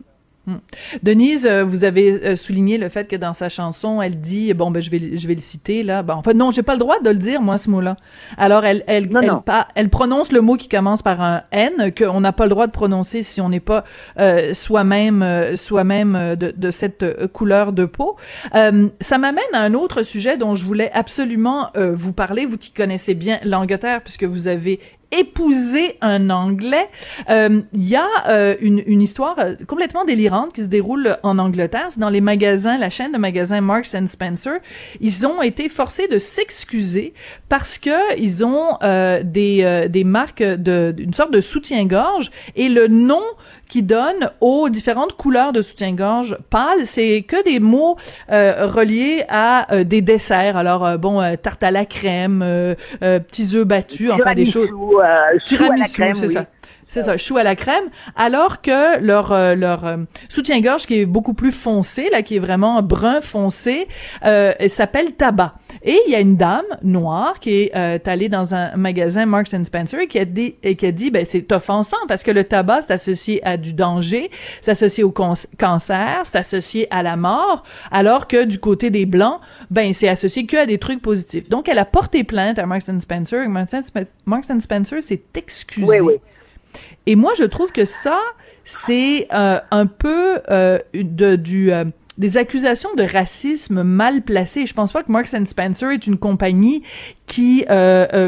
[0.50, 0.58] Hmm.
[1.04, 4.72] Denise, euh, vous avez euh, souligné le fait que dans sa chanson, elle dit bon
[4.72, 6.02] ben je vais je vais le citer là.
[6.02, 7.98] Ben, en fait non, j'ai pas le droit de le dire moi ce mot-là.
[8.36, 9.32] Alors elle elle elle,
[9.76, 12.72] elle, prononce le mot qui commence par un N qu'on n'a pas le droit de
[12.72, 13.84] prononcer si on n'est pas
[14.20, 15.24] euh, soi-même
[15.56, 18.16] soi-même de, de cette couleur de peau.
[18.54, 23.14] ça m'amène à un autre sujet dont je voulais absolument vous parler, vous qui connaissez
[23.14, 24.80] bien l'Angleterre puisque vous avez
[25.12, 26.88] épouser un Anglais.
[27.28, 31.40] Il euh, y a euh, une, une, histoire euh, complètement délirante qui se déroule en
[31.40, 31.88] Angleterre.
[31.90, 34.60] C'est dans les magasins, la chaîne de magasins Marks and Spencer.
[35.02, 37.14] Ils ont été forcés de s'excuser
[37.48, 38.78] parce que ils ont
[39.24, 43.22] des, des marques de d'une sorte de soutien-gorge et le nom
[43.70, 46.86] qui donne aux différentes couleurs de soutien-gorge pâle.
[46.86, 47.96] C'est que des mots
[48.32, 50.58] euh, reliés à euh, des desserts.
[50.58, 52.44] Alors, euh, bon, tarte à la crème,
[53.00, 54.70] petits œufs battus, enfin des choses.
[55.46, 56.46] Tiramisu, c'est ça
[56.90, 59.98] c'est ça, chou à la crème, alors que leur euh, leur euh,
[60.28, 63.88] soutien-gorge qui est beaucoup plus foncé, là, qui est vraiment brun foncé,
[64.26, 65.54] euh, s'appelle tabac.
[65.84, 69.54] Et il y a une dame noire qui est euh, allée dans un magasin Marks
[69.54, 72.32] and Spencer et qui a dit et qui a dit ben c'est offensant parce que
[72.32, 77.16] le tabac c'est associé à du danger, c'est associé au cancer, c'est associé à la
[77.16, 81.50] mort, alors que du côté des blancs, ben c'est associé que à des trucs positifs.
[81.50, 83.48] Donc elle a porté plainte à Marks and Spencer.
[83.48, 85.88] Marks and Spencer s'est excusé.
[85.88, 86.16] Oui, oui.
[87.06, 88.20] Et moi, je trouve que ça,
[88.64, 91.86] c'est euh, un peu euh, euh,
[92.18, 94.66] des accusations de racisme mal placées.
[94.66, 96.84] Je pense pas que Marks Spencer est une compagnie
[97.26, 97.66] qui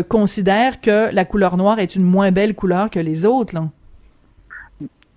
[0.09, 3.55] considère que la couleur noire est une moins belle couleur que les autres.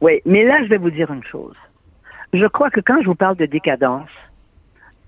[0.01, 1.55] Oui, mais là, je vais vous dire une chose.
[2.33, 4.11] Je crois que quand je vous parle de décadence,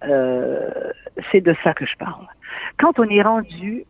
[0.02, 2.26] c'est de ça que je parle.
[2.78, 3.84] Quand on est rendu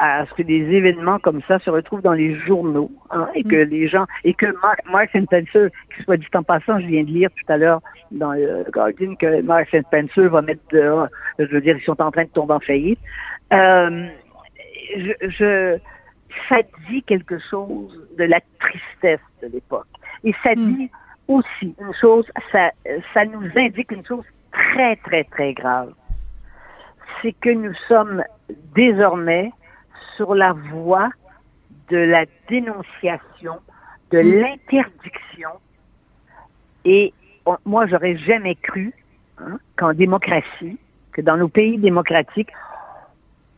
[0.00, 3.64] à ce que des événements comme ça se retrouvent dans les journaux hein, et que
[3.64, 3.68] mm.
[3.68, 7.10] les gens et que Mark, Mark Spencer, qui soit dit en passant, je viens de
[7.10, 11.08] lire tout à l'heure dans le Guardian que Mark Spencer va mettre dehors,
[11.38, 12.98] je veux dire, ils sont en train de tomber en faillite.
[13.52, 14.06] Euh,
[14.96, 15.78] je, je,
[16.48, 19.86] ça dit quelque chose de la tristesse de l'époque.
[20.24, 20.76] Et ça mm.
[20.76, 20.90] dit
[21.28, 22.70] aussi une chose, ça,
[23.12, 25.92] ça nous indique une chose très, très, très grave.
[27.20, 28.24] C'est que nous sommes
[28.74, 29.52] désormais
[30.16, 31.10] sur la voie
[31.90, 33.58] de la dénonciation,
[34.10, 34.40] de mm.
[34.40, 35.50] l'interdiction.
[36.84, 37.12] Et
[37.64, 38.92] moi, j'aurais jamais cru
[39.38, 40.78] hein, qu'en démocratie,
[41.12, 42.50] que dans nos pays démocratiques,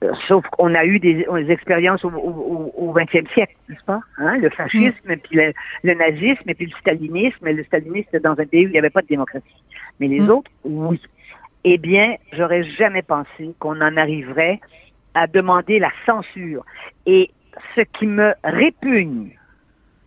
[0.02, 4.00] euh, sauf qu'on a eu des, expériences au, XXe siècle, n'est-ce pas?
[4.18, 5.16] Hein, le fascisme, mm.
[5.18, 5.38] puis
[5.82, 7.48] le, nazisme, et puis le stalinisme.
[7.48, 9.62] Le stalinisme, dans un pays où il n'y avait pas de démocratie.
[10.00, 10.30] Mais les mm.
[10.30, 11.00] autres, oui.
[11.64, 14.60] Eh bien, j'aurais jamais pensé qu'on en arriverait
[15.14, 16.64] à demander la censure.
[17.06, 17.30] Et
[17.74, 19.36] ce qui me répugne,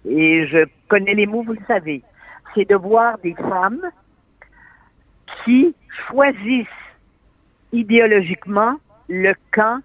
[0.08, 2.04] et je connais les mots, vous le savez,
[2.54, 3.82] c'est de voir des femmes
[5.44, 5.76] qui
[6.08, 6.68] choisissent
[7.72, 8.78] idéologiquement
[9.10, 9.82] le camp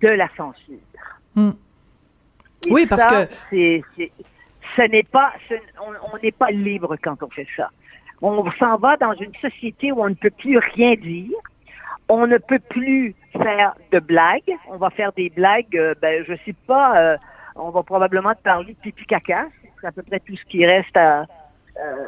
[0.00, 0.78] de la censure.
[1.34, 1.50] Hmm.
[2.70, 3.82] Oui, parce que c'est,
[4.76, 5.32] ce n'est pas,
[6.12, 7.70] on n'est pas libre quand on fait ça.
[8.22, 11.36] On s'en va dans une société où on ne peut plus rien dire,
[12.08, 14.52] on ne peut plus faire de blagues.
[14.68, 17.16] On va faire des blagues, euh, ben, je sais pas, euh,
[17.56, 19.46] on va probablement te parler de pipi caca.
[19.80, 21.22] C'est à peu près tout ce qui reste à.
[21.22, 22.06] Euh,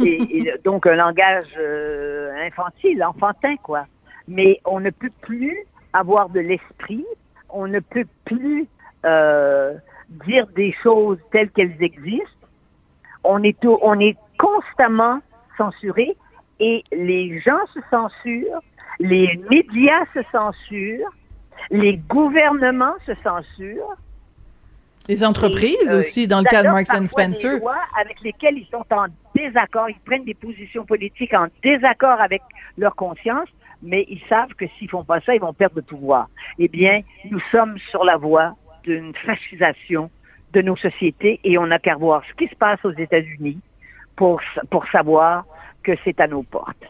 [0.00, 1.56] et, donc, un langage
[2.44, 3.86] infantile, enfantin, quoi.
[4.26, 5.56] Mais on ne peut plus
[5.92, 7.06] avoir de l'esprit.
[7.48, 8.66] On ne peut plus
[10.26, 12.26] dire des choses telles qu'elles existent.
[13.24, 15.20] On est, on est constamment
[15.56, 16.16] censuré
[16.60, 18.60] et les gens se censurent
[18.98, 21.10] les médias se censurent,
[21.70, 23.96] les gouvernements se censurent.
[25.08, 27.54] Les entreprises euh, aussi, dans le cas de Marks Spencer.
[27.54, 32.20] Des lois avec lesquelles ils sont en désaccord, ils prennent des positions politiques en désaccord
[32.20, 32.42] avec
[32.76, 33.48] leur conscience,
[33.82, 36.28] mais ils savent que s'ils font pas ça, ils vont perdre le pouvoir.
[36.58, 40.10] Eh bien, nous sommes sur la voie d'une fascisation
[40.52, 43.58] de nos sociétés et on n'a qu'à voir ce qui se passe aux États-Unis
[44.16, 45.44] pour, pour savoir
[45.82, 46.84] que c'est à nos portes.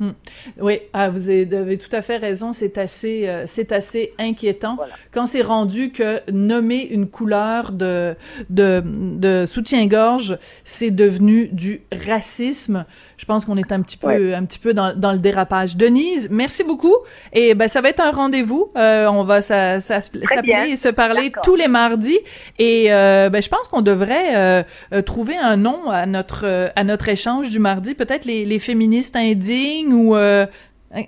[0.00, 0.12] Hmm.
[0.58, 2.54] Oui, ah, vous avez tout à fait raison.
[2.54, 4.78] C'est assez, euh, c'est assez inquiétant
[5.12, 8.16] quand c'est rendu que nommer une couleur de
[8.48, 12.86] de, de soutien-gorge, c'est devenu du racisme.
[13.18, 15.76] Je pense qu'on est un petit peu, un petit peu dans, dans, le dérapage.
[15.76, 16.96] Denise, merci beaucoup.
[17.34, 18.72] Et ben ça va être un rendez-vous.
[18.78, 22.18] Euh, on va s'appeler et se parler tous les mardis.
[22.58, 24.64] Et euh, ben je pense qu'on devrait
[25.04, 27.94] trouver un nom à notre à notre échange du mardi.
[27.94, 30.46] Peut-être les, les féministes indignes ou euh,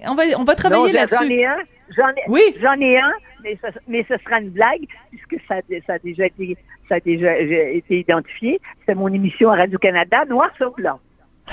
[0.05, 1.45] on va on va travailler là-dessus.
[1.97, 2.57] J'en ai oui.
[2.61, 6.27] J'en ai un, mais ce, mais ce sera une blague puisque ça, ça a déjà
[6.27, 6.57] été
[6.88, 8.61] ça a déjà été identifié.
[8.87, 11.01] C'est mon émission à Radio Canada, Noir sur blanc.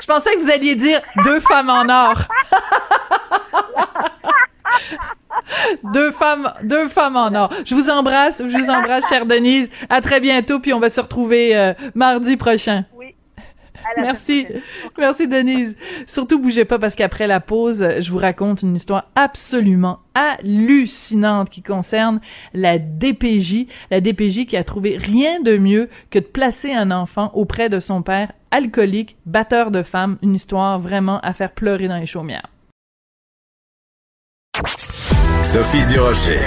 [0.00, 2.26] Je pensais que vous alliez dire deux femmes en or.
[5.94, 7.50] deux femmes, deux femmes en or.
[7.64, 9.70] Je vous embrasse, je vous embrasse, chère Denise.
[9.88, 12.84] À très bientôt, puis on va se retrouver euh, mardi prochain.
[13.96, 14.46] Merci.
[14.98, 15.76] Merci, Denise.
[16.06, 21.62] Surtout, bougez pas parce qu'après la pause, je vous raconte une histoire absolument hallucinante qui
[21.62, 22.20] concerne
[22.54, 23.66] la DPJ.
[23.90, 27.80] La DPJ qui a trouvé rien de mieux que de placer un enfant auprès de
[27.80, 30.18] son père alcoolique, batteur de femmes.
[30.22, 32.48] Une histoire vraiment à faire pleurer dans les chaumières.
[35.42, 36.40] Sophie Durocher.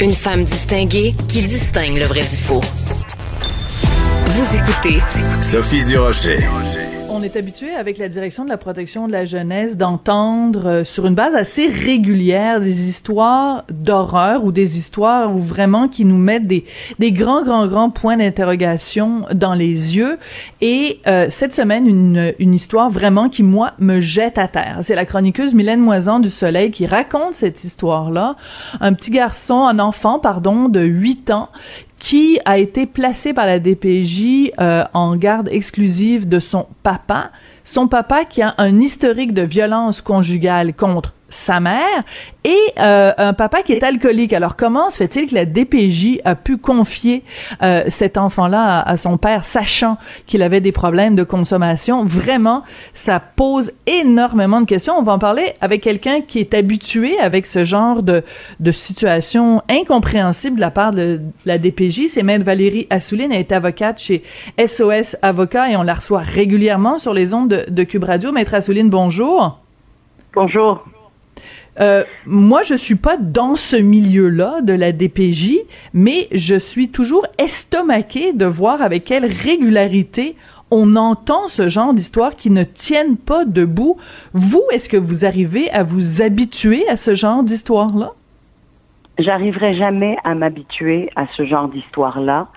[0.00, 2.60] Une femme distinguée qui distingue le vrai du faux.
[4.38, 5.02] Vous écoutez
[5.42, 6.38] Sophie Durocher.
[7.10, 11.06] On est habitué avec la direction de la protection de la jeunesse d'entendre euh, sur
[11.06, 16.46] une base assez régulière des histoires d'horreur ou des histoires où vraiment qui nous mettent
[16.46, 16.64] des,
[17.00, 20.18] des grands, grands, grands points d'interrogation dans les yeux.
[20.60, 24.78] Et euh, cette semaine, une, une histoire vraiment qui, moi, me jette à terre.
[24.82, 28.36] C'est la chroniqueuse Mylène Moisan du Soleil qui raconte cette histoire-là.
[28.80, 31.48] Un petit garçon, un enfant, pardon, de 8 ans
[31.98, 37.30] qui a été placé par la DPJ euh, en garde exclusive de son papa.
[37.64, 42.02] Son papa qui a un historique de violence conjugale contre sa mère
[42.44, 44.32] et euh, un papa qui est alcoolique.
[44.32, 47.22] Alors comment se fait-il que la DPJ a pu confier
[47.62, 52.04] euh, cet enfant-là à, son père, sachant qu'il avait des problèmes de consommation?
[52.04, 52.62] Vraiment,
[52.94, 54.94] ça pose énormément de questions.
[54.98, 58.22] On va en parler avec quelqu'un qui est habitué avec ce genre de,
[58.60, 62.08] de situation incompréhensible de la part de, la DPJ.
[62.08, 64.22] C'est Maître Valérie Assouline, elle est avocate chez
[64.58, 68.32] SOS Avocat et on la reçoit régulièrement sur les ondes de, de Cube Radio.
[68.32, 69.58] Maître Assouline, bonjour.
[70.34, 70.84] Bonjour.
[71.80, 75.58] Euh, moi, je suis pas dans ce milieu-là de la DPJ,
[75.94, 80.34] mais je suis toujours estomaquée de voir avec quelle régularité
[80.70, 83.96] on entend ce genre d'histoires qui ne tiennent pas debout.
[84.32, 88.10] Vous, est-ce que vous arrivez à vous habituer à ce genre d'histoire-là?
[89.18, 92.48] J'arriverai jamais à m'habituer à ce genre d'histoire-là.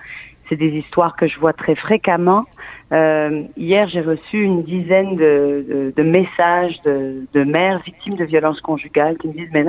[0.52, 2.44] C'est des histoires que je vois très fréquemment
[2.92, 9.28] euh, hier, j'ai reçu une dizaine de, messages de, mères victimes de violences conjugales qui
[9.28, 9.64] me disent, mais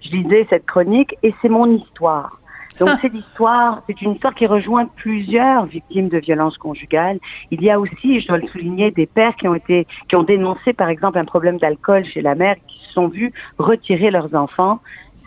[0.00, 2.38] je lisais cette chronique et c'est mon histoire.
[2.78, 2.98] Donc ah.
[3.02, 7.18] c'est l'histoire, c'est une histoire qui rejoint plusieurs victimes de violences conjugales.
[7.50, 10.22] Il y a aussi, je dois le souligner, des pères qui ont été, qui ont
[10.22, 14.32] dénoncé par exemple un problème d'alcool chez la mère, qui se sont vus retirer leurs
[14.36, 14.80] enfants.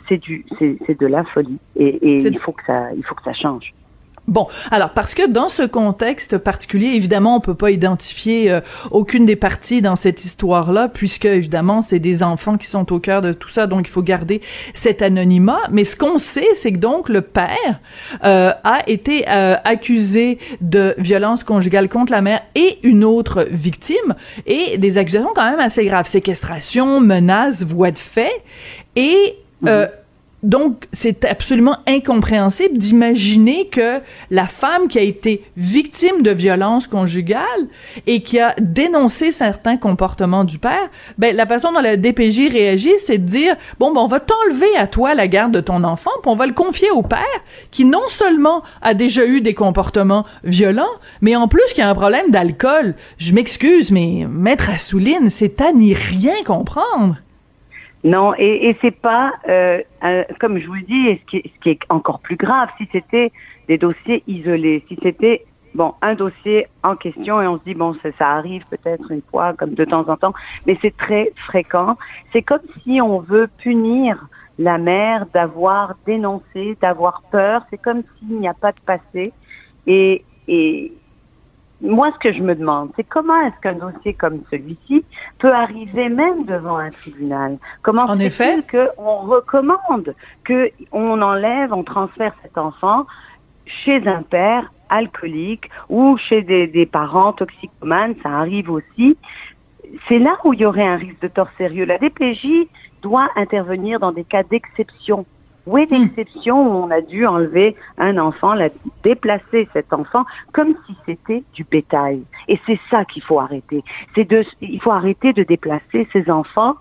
[0.07, 3.23] C'est du, c'est de la folie et, et il faut que ça, il faut que
[3.23, 3.73] ça change.
[4.27, 8.59] Bon, alors parce que dans ce contexte particulier, évidemment, on peut pas identifier euh,
[8.89, 13.21] aucune des parties dans cette histoire-là, puisque évidemment, c'est des enfants qui sont au cœur
[13.21, 14.41] de tout ça, donc il faut garder
[14.73, 15.59] cet anonymat.
[15.69, 17.79] Mais ce qu'on sait, c'est que donc le père
[18.23, 24.15] euh, a été euh, accusé de violence conjugale contre la mère et une autre victime,
[24.47, 28.41] et des accusations quand même assez graves, séquestration, menaces, voies de fait,
[28.95, 29.87] et mhm.
[30.45, 37.67] Donc, c'est absolument incompréhensible d'imaginer que la femme qui a été victime de violences conjugales
[38.05, 42.93] et qui a dénoncé certains comportements du père, ben, la façon dont la DPJ réagit,
[42.99, 46.11] c'est de dire, bon, ben, on va t'enlever à toi la garde de ton enfant,
[46.21, 47.25] puis on va le confier au père,
[47.71, 50.85] qui non seulement a déjà eu des comportements violents,
[51.21, 52.93] mais en plus qui a un problème d'alcool.
[53.17, 57.15] Je m'excuse, mais Maître Assouline, c'est à n'y rien comprendre.
[58.05, 59.81] Non, et, et c'est pas, euh,
[60.39, 63.31] comme je vous le dis, ce qui, ce qui est encore plus grave, si c'était
[63.67, 67.95] des dossiers isolés, si c'était bon un dossier en question et on se dit bon
[67.95, 70.35] ça, ça arrive peut-être une fois comme de temps en temps,
[70.67, 71.97] mais c'est très fréquent.
[72.31, 74.27] C'est comme si on veut punir
[74.59, 77.63] la mère d'avoir dénoncé, d'avoir peur.
[77.71, 79.33] C'est comme s'il n'y a pas de passé
[79.87, 80.93] et et
[81.81, 85.03] moi, ce que je me demande, c'est comment est-ce qu'un dossier comme celui-ci
[85.39, 87.57] peut arriver même devant un tribunal?
[87.81, 90.15] Comment en effet qu'on recommande
[90.47, 93.05] qu'on enlève, on transfère cet enfant
[93.65, 99.17] chez un père alcoolique ou chez des, des parents toxicomanes, ça arrive aussi.
[100.07, 101.85] c'est là où il y aurait un risque de tort sérieux.
[101.85, 102.67] La DPJ
[103.01, 105.25] doit intervenir dans des cas d'exception.
[105.67, 108.69] Oui, d'exception où on a dû enlever un enfant, la,
[109.03, 112.21] déplacer cet enfant comme si c'était du bétail.
[112.47, 113.83] Et c'est ça qu'il faut arrêter.
[114.13, 116.75] C'est de, il faut arrêter de déplacer ces enfants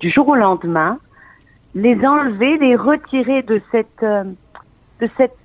[0.00, 0.98] du jour au lendemain,
[1.74, 4.24] les enlever, les retirer de cette, euh,
[5.00, 5.36] de cette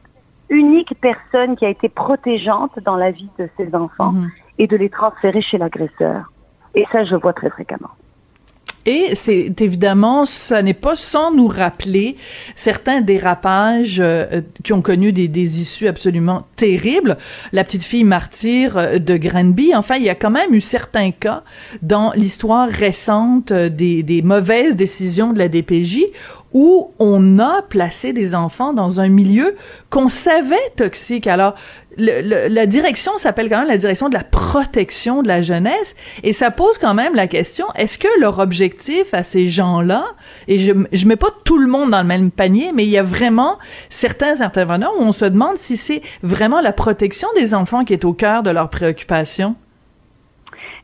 [0.50, 4.32] unique personne qui a été protégeante dans la vie de ces enfants mhm.
[4.58, 6.32] et de les transférer chez l'agresseur.
[6.74, 7.91] Et ça, je vois très fréquemment.
[8.86, 12.17] Et c'est évidemment, ça n'est pas sans nous rappeler
[12.56, 17.17] certains dérapages euh, qui ont connu des, des, issues absolument terribles.
[17.52, 19.76] La petite fille martyre euh, de Granby.
[19.76, 21.44] Enfin, il y a quand même eu certains cas
[21.84, 26.00] dans l'histoire récente euh, des, des mauvaises décisions de la DPJ
[26.54, 29.56] où on a placé des enfants dans un milieu
[29.90, 31.28] qu'on savait toxique.
[31.28, 31.56] Alors,
[31.98, 36.50] la direction s'appelle quand même la direction de la protection de la jeunesse et ça
[36.50, 40.06] pose quand même la question est-ce que leur objectif à ces gens-là
[40.48, 42.98] et je je mets pas tout le monde dans le même panier mais il y
[42.98, 43.60] a vraiment
[43.90, 48.06] certains intervenants où on se demande si c'est vraiment la protection des enfants qui est
[48.06, 49.56] au cœur de leurs préoccupations?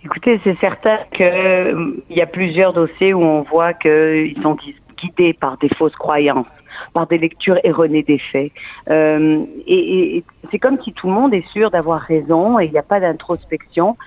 [0.03, 4.55] Écoutez, c'est certain qu'il euh, y a plusieurs dossiers où on voit qu'ils sont
[4.97, 6.47] guidés par des fausses croyances,
[6.93, 8.51] par des lectures erronées des faits.
[8.89, 12.77] Euh, et, c'est comme si tout le monde est sûr d'avoir raison et il n'y
[12.77, 13.97] a pas d'introspection.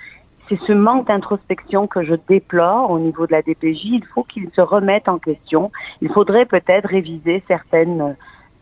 [0.48, 3.84] C'est ce manque d'introspection que je déplore au niveau de la DPJ.
[3.84, 5.70] Il faut qu'ils se remettent en question.
[6.00, 8.16] Il faudrait peut-être réviser certaines,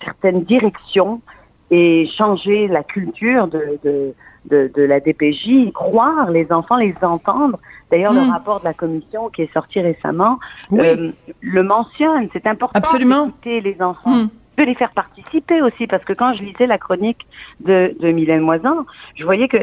[0.05, 1.23] certaines directions
[1.71, 4.15] et changer la culture de, de
[4.45, 7.59] de, de, la DPJ, croire les enfants, les entendre.
[7.91, 8.31] D'ailleurs, le hmm.
[8.31, 10.39] rapport de la commission qui est sorti récemment
[10.73, 12.29] euh, le mentionne.
[12.33, 14.11] C'est important d'écouter les enfants.
[14.11, 14.29] Hmm.
[14.57, 17.27] de les faire participer aussi, parce que quand je lisais la chronique
[17.61, 19.59] de, de Mylène Moisan, je voyais que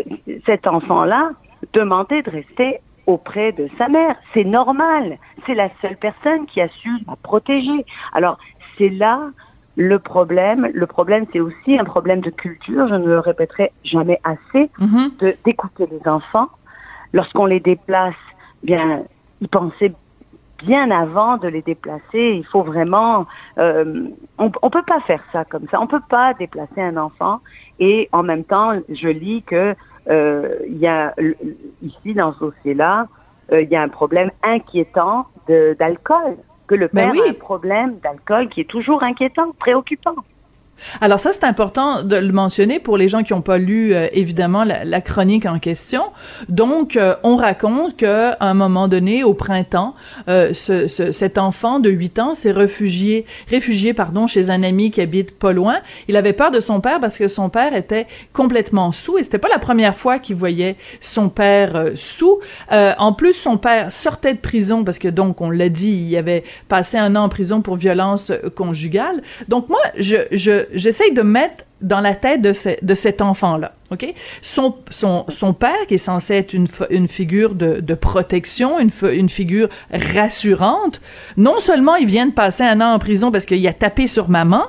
[0.45, 1.31] cet enfant-là
[1.73, 4.15] demandait de rester auprès de sa mère.
[4.33, 5.17] C'est normal.
[5.45, 7.85] C'est la seule personne qui a su la protéger.
[8.13, 8.37] Alors,
[8.77, 9.29] c'est là
[9.75, 12.87] le problème, le problème, c'est aussi un problème de culture.
[12.87, 15.11] Je ne le répéterai jamais assez mhm.
[15.19, 16.47] de d'écouter les enfants.
[17.13, 18.15] Lorsqu'on les déplace,
[18.63, 19.03] bien,
[19.41, 19.93] y penser
[20.57, 22.35] bien avant de les déplacer.
[22.37, 23.25] Il faut vraiment,
[23.57, 24.07] euh,
[24.37, 25.81] on, on peut pas faire ça comme ça.
[25.81, 27.41] On peut pas déplacer un enfant
[27.79, 29.75] et en même temps, je lis que
[30.09, 31.13] euh, il y a
[31.81, 33.07] ici dans ce dossier-là,
[33.51, 37.99] euh, il y a un problème inquiétant d'alcool que le ben père a un problème
[37.99, 40.15] d'alcool qui est toujours inquiétant, préoccupant.
[41.01, 44.07] Alors ça, c'est important de le mentionner pour les gens qui n'ont pas lu euh,
[44.11, 46.03] évidemment la, chronique en question.
[46.49, 49.95] Donc, euh, on raconte qu'à un moment donné, au printemps,
[50.27, 55.01] euh, ce, cet enfant de 8 ans s'est réfugié, réfugié pardon, chez un ami qui
[55.01, 55.77] habite pas loin.
[56.07, 59.37] Il avait peur de son père parce que son père était complètement sous et c'était
[59.37, 62.39] pas la première fois qu'il voyait son père sous.
[62.71, 66.43] en plus, son père sortait de prison parce que donc, on l'a dit, il avait
[66.67, 69.21] passé un an en prison pour violence conjugale.
[69.47, 74.13] Donc moi, je, je j'essaye de mettre dans la tête de, cet enfant-là, ok?
[74.41, 74.73] Son,
[75.53, 81.01] père, qui est censé être une, figure de, de protection, une, une figure rassurante,
[81.37, 84.29] non seulement il vient de passer un an en prison parce qu'il a tapé sur
[84.29, 84.63] maman,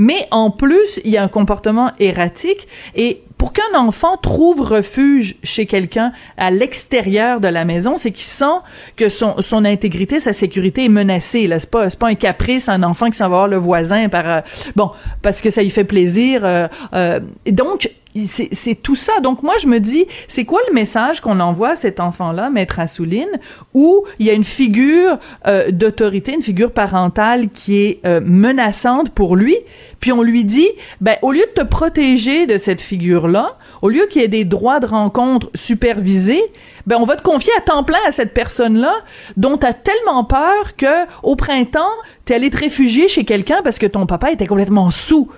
[0.00, 5.36] mais en plus, il y a un comportement erratique et pour qu'un enfant trouve refuge
[5.42, 8.60] chez quelqu'un à l'extérieur de la maison, c'est qu'il sent
[8.96, 11.46] que son, son intégrité, sa sécurité est menacée.
[11.46, 14.08] Là, c'est pas, c'est pas un caprice, un enfant qui s'en va voir le voisin
[14.08, 14.40] par, euh,
[14.74, 16.44] bon, parce que ça lui fait plaisir.
[16.44, 19.20] Euh, euh, donc, c'est tout ça.
[19.20, 22.80] Donc moi, je me dis, c'est quoi le message qu'on envoie à cet enfant-là, maître
[22.80, 23.30] Assouline,
[23.74, 29.10] où il y a une figure euh, d'autorité, une figure parentale qui est euh, menaçante
[29.10, 29.56] pour lui,
[30.00, 30.68] puis on lui dit,
[31.00, 34.44] ben au lieu de te protéger de cette figure-là, au lieu qu'il y ait des
[34.44, 36.42] droits de rencontre supervisés,
[36.86, 38.94] ben on va te confier à temps plein à cette personne-là
[39.36, 41.92] dont tu as tellement peur que au printemps,
[42.24, 45.30] tu allé te réfugier chez quelqu'un parce que ton papa était complètement sous.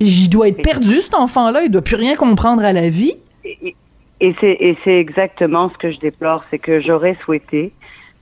[0.00, 1.62] Il doit être perdu, cet enfant-là.
[1.64, 3.14] Il doit plus rien comprendre à la vie.
[3.44, 3.74] Et,
[4.20, 7.72] et c'est exactement ce que je déplore, c'est que j'aurais souhaité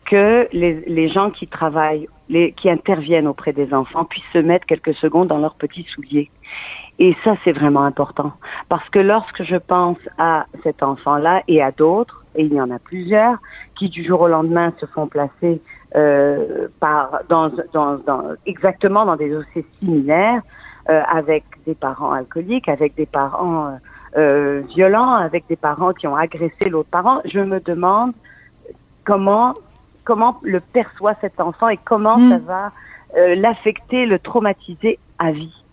[0.07, 4.65] que les, les, gens qui travaillent, les, qui interviennent auprès des enfants puissent se mettre
[4.67, 6.31] quelques secondes dans leurs petits souliers.
[6.99, 8.33] Et ça, c'est vraiment important.
[8.69, 12.71] Parce que lorsque je pense à cet enfant-là et à d'autres, et il y en
[12.71, 13.39] a plusieurs,
[13.75, 15.61] qui du jour au lendemain se font placer
[15.95, 20.43] euh, par, dans, dans, dans, exactement dans des dossiers similaires,
[20.88, 23.70] avec des parents alcooliques, avec des parents euh,
[24.16, 27.20] euh, violents, avec des parents qui ont agressé l'autre parent.
[27.25, 28.12] Je me demande
[29.05, 29.55] comment
[30.05, 32.31] comment le perçoit cet enfant et comment hmm.
[32.31, 32.72] ça va
[33.35, 35.64] l'affecter, le traumatiser à vie.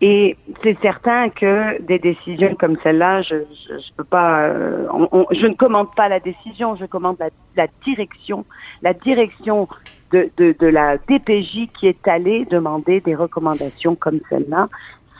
[0.00, 3.36] Et c'est certain que des décisions comme celle-là, je,
[3.68, 4.86] je, peux pas, euh,
[5.32, 8.44] je ne commande pas la décision, je commande la, la direction,
[8.82, 9.68] la direction
[10.10, 14.68] de, la DPJ qui est allée demander des recommandations comme celle-là.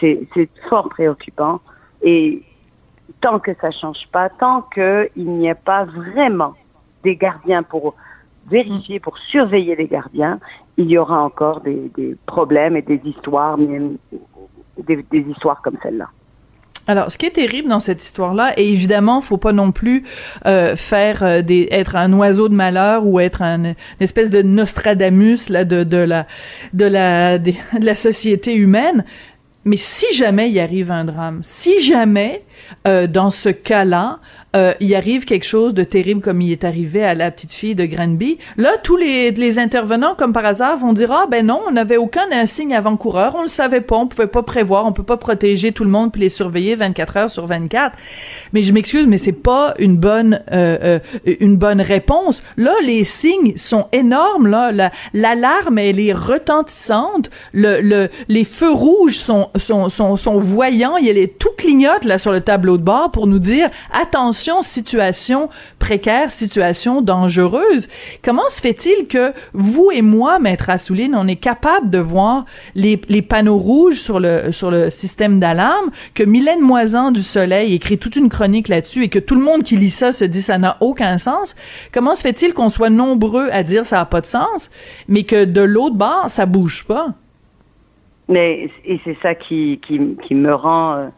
[0.01, 1.61] C'est fort préoccupant.
[2.03, 2.43] Et
[3.20, 6.55] tant que ça change pas, tant qu'il n'y a pas vraiment
[7.03, 7.95] des gardiens pour
[8.49, 10.39] vérifier, pour surveiller les gardiens,
[10.76, 11.91] il y aura encore des,
[12.26, 16.09] problèmes et des histoires, des histoires comme celle-là.
[16.89, 20.05] Alors, ce qui est terrible dans cette histoire-là, et évidemment, faut pas non plus
[20.47, 24.41] euh, faire euh, des, être un oiseau de malheur ou être un, une espèce de
[24.41, 26.26] Nostradamus là de, de la
[26.72, 29.05] de la de la société humaine.
[29.64, 32.43] Mais si jamais il arrive un drame, si jamais
[32.86, 34.20] euh, dans ce cas-là,
[34.57, 37.74] euh, il arrive quelque chose de terrible comme il est arrivé à la petite fille
[37.74, 38.38] de Granby.
[38.57, 42.30] Là, tous les, intervenants, comme par hasard, vont dire ah ben non, on n'avait aucun
[42.32, 45.84] insigne avant-coureur, on le savait pas, on pouvait pas prévoir, on peut pas protéger tout
[45.84, 47.99] le monde puis les surveiller 24 heures sur 24.
[48.55, 52.42] Mais je m'excuse, mais c'est pas une bonne euh, euh, une bonne réponse.
[52.57, 54.49] Là, les signes sont énormes.
[55.12, 57.30] L'alarme elle est retentissante.
[57.53, 60.96] Le, le les feux rouges sont sont sont, voyants.
[60.96, 65.49] Il y tout clignote là sur le tableau de bord pour nous dire attention situation
[65.78, 67.89] précaire, situation dangereuse.
[68.22, 72.97] Comment se fait-il que vous et moi, maître Assouline, on est capable de voir les,
[73.22, 74.51] panneaux rouges sur le,
[74.91, 79.34] système d'alarme, que Mylène Moisan du Soleil écrit toute une chronique là-dessus et que tout
[79.34, 81.57] le monde qui lit ça se dit ça n'a aucun sens?
[81.93, 84.70] Comment se fait-il qu'on soit nombreux à dire ça n'a pas de sens,
[85.09, 87.14] mais que de l'autre bord, ça bouge pas?
[88.28, 89.80] Mais et c'est ça qui
[90.30, 91.09] me rend euh,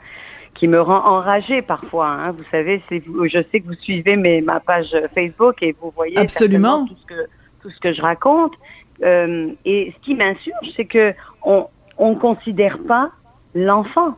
[0.54, 2.08] qui me rend enragée parfois.
[2.08, 2.32] Hein.
[2.32, 6.86] Vous savez, je sais que vous suivez mes, ma page Facebook et vous voyez absolument
[6.86, 7.28] tout ce que
[7.62, 8.54] tout ce que je raconte.
[9.02, 11.66] Euh, et ce qui m'insurge, c'est que on
[11.98, 13.10] on considère pas
[13.54, 14.16] l'enfant.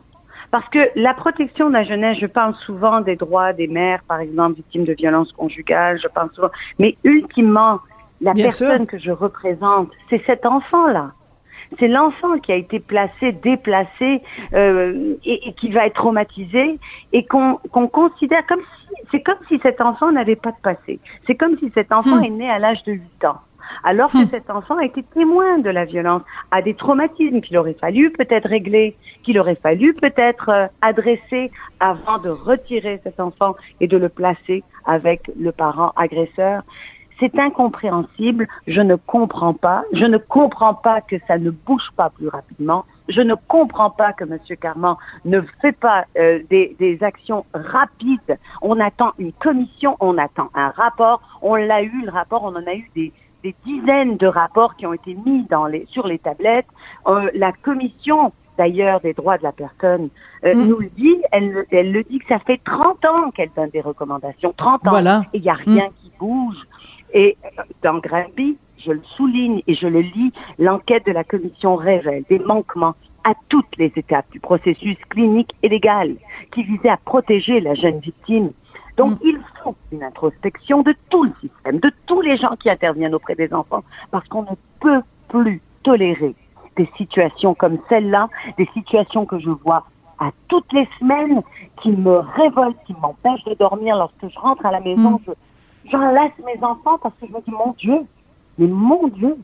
[0.51, 4.19] Parce que la protection de la jeunesse, je parle souvent des droits des mères, par
[4.19, 7.79] exemple, victimes de violences conjugales, je parle souvent, mais ultimement,
[8.21, 11.11] la personne que je représente, c'est cet enfant-là
[11.79, 14.21] c'est l'enfant qui a été placé, déplacé
[14.53, 16.79] euh, et, qui va être traumatisé
[17.11, 20.99] et qu'on considère comme si c'est comme si cet enfant n'avait pas de passé.
[21.27, 22.23] C'est comme si cet enfant hmm.
[22.23, 23.41] est né à l'âge de 8 ans.
[23.83, 24.29] Alors que hmm.
[24.29, 26.21] cet enfant a été témoin de la violence,
[26.51, 32.17] a des traumatismes qu'il aurait fallu peut-être régler, qu'il aurait fallu peut-être euh, adresser avant
[32.17, 36.63] de retirer cet enfant et de le placer avec le parent agresseur.
[37.19, 38.47] C'est incompréhensible.
[38.67, 39.83] Je ne comprends pas.
[39.93, 42.85] Je ne comprends pas que ça ne bouge pas plus rapidement.
[43.09, 44.39] Je ne comprends pas que M.
[44.59, 44.95] Carman
[45.25, 48.37] ne fait pas euh, des, des, actions rapides.
[48.61, 51.21] On attend une commission, on attend un rapport.
[51.41, 53.11] On l'a eu, le rapport, on en a eu des,
[53.43, 56.67] des dizaines de rapports qui ont été mis dans les, sur les tablettes.
[57.07, 60.09] Euh, la commission d'ailleurs des droits de la personne
[60.45, 60.67] euh, mm.
[60.67, 63.81] nous le dit, elle, elle le dit que ça fait 30 ans qu'elle donne des
[63.81, 65.23] recommandations, 30 ans, voilà.
[65.33, 65.93] et il n'y a rien mm.
[66.01, 66.57] qui bouge.
[67.13, 67.37] Et
[67.83, 72.39] dans Granby, je le souligne et je le lis, l'enquête de la commission révèle des
[72.39, 76.15] manquements à toutes les étapes du processus clinique et légal
[76.51, 78.51] qui visait à protéger la jeune victime.
[78.97, 79.27] Donc, mm.
[79.27, 83.35] il faut une introspection de tout le système, de tous les gens qui interviennent auprès
[83.35, 86.35] des enfants, parce qu'on ne peut plus tolérer
[86.75, 89.85] des situations comme celle-là, des situations que je vois
[90.19, 91.41] à toutes les semaines,
[91.81, 95.19] qui me révoltent, qui m'empêchent de dormir lorsque je rentre à la maison.
[95.27, 95.33] Mm
[95.85, 98.05] j'enlace mes enfants parce que je me dis, mon Dieu,
[98.57, 99.37] mais mon Dieu,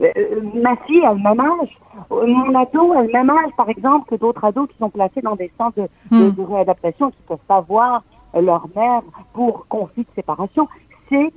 [0.00, 1.78] euh, euh, ma fille a le même âge,
[2.12, 5.22] euh, mon ado a le même âge, par exemple, que d'autres ados qui sont placés
[5.22, 6.52] dans des centres de, de, hmm.
[6.52, 8.02] réadaptation qui ne peuvent pas voir
[8.34, 9.02] leur mère
[9.32, 10.68] pour conflit de séparation.
[11.08, 11.32] C'est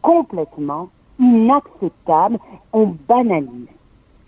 [0.00, 0.88] complètement
[1.20, 2.38] inacceptable.
[2.72, 3.68] On banalise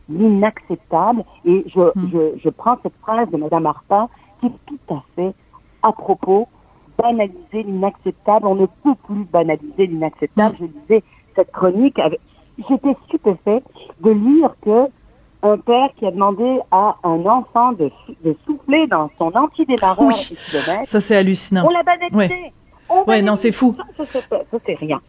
[0.09, 1.25] l'inacceptable.
[1.45, 2.11] Et je, hmm.
[2.13, 5.35] je, je prends cette phrase de Mme Arpa qui est tout à fait
[5.83, 6.47] à propos
[6.99, 8.47] banaliser l'inacceptable.
[8.47, 10.57] On ne peut plus banaliser l'inacceptable.
[10.61, 11.03] Je lisais
[11.37, 12.01] cette chronique.
[12.69, 13.65] J'étais stupéfaite
[14.01, 14.89] de lire que
[15.43, 17.91] un père qui a demandé à un enfant de,
[18.25, 20.37] de souffler dans son antidémarreur oui.
[20.85, 21.67] Ça, c'est hallucinant.
[21.67, 22.53] On l'a banalisé.
[23.07, 23.23] Ouais.
[23.23, 23.77] non, c'est fou.
[23.97, 25.01] Ça, ça c'est rien.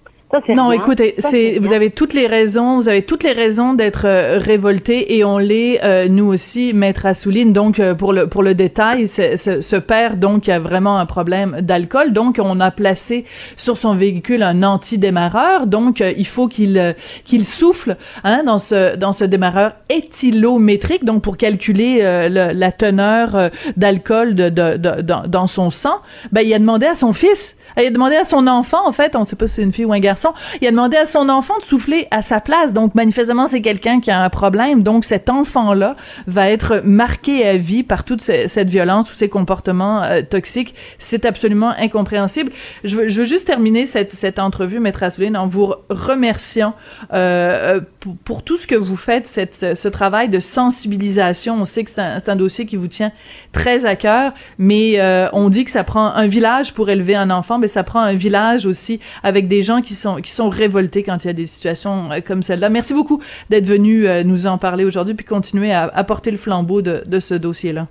[0.49, 4.39] Non, écoutez, c'est vous avez toutes les raisons, vous avez toutes les raisons d'être euh,
[4.39, 7.53] révolté et on l'est euh, nous aussi, maître Assouline.
[7.53, 12.11] Donc euh, pour le pour le détail, ce père donc a vraiment un problème d'alcool,
[12.11, 15.67] donc on a placé sur son véhicule un anti-démarreur.
[15.67, 21.37] Donc il faut qu'il qu'il souffle hein, dans ce dans ce démarreur éthylométrique, donc pour
[21.37, 21.99] calculer
[22.29, 25.97] la teneur d'alcool de, de, de, dans son sang.
[26.31, 29.15] Ben il a demandé à son fils, il a demandé à son enfant en fait,
[29.15, 30.14] on sait pas si c'est une fille ou un garçon
[30.61, 32.73] Il a demandé à son enfant de souffler à sa place.
[32.73, 34.83] Donc, manifestement, c'est quelqu'un qui a un problème.
[34.83, 35.95] Donc, cet enfant-là
[36.27, 40.75] va être marqué à vie par toute cette violence, tous ces comportements euh, toxiques.
[40.97, 42.51] C'est absolument incompréhensible.
[42.83, 46.73] Je veux, juste terminer cette, cette entrevue, Maître Assouline, en vous remerciant
[47.13, 51.55] euh, pour, pour, tout ce que vous faites, cette, ce travail de sensibilisation.
[51.61, 53.11] On sait que c'est un, dossier qui vous tient
[53.51, 57.29] très à cœur, mais euh, on dit que ça prend un village pour élever un
[57.29, 61.03] enfant, mais ça prend un village aussi avec des gens qui sont qui sont révoltés
[61.03, 62.69] quand il y a des situations euh, comme celle-là.
[62.69, 66.37] Merci beaucoup d'être venu euh, nous en parler aujourd'hui puis continuer à, à porter le
[66.37, 67.87] flambeau de, de ce dossier-là.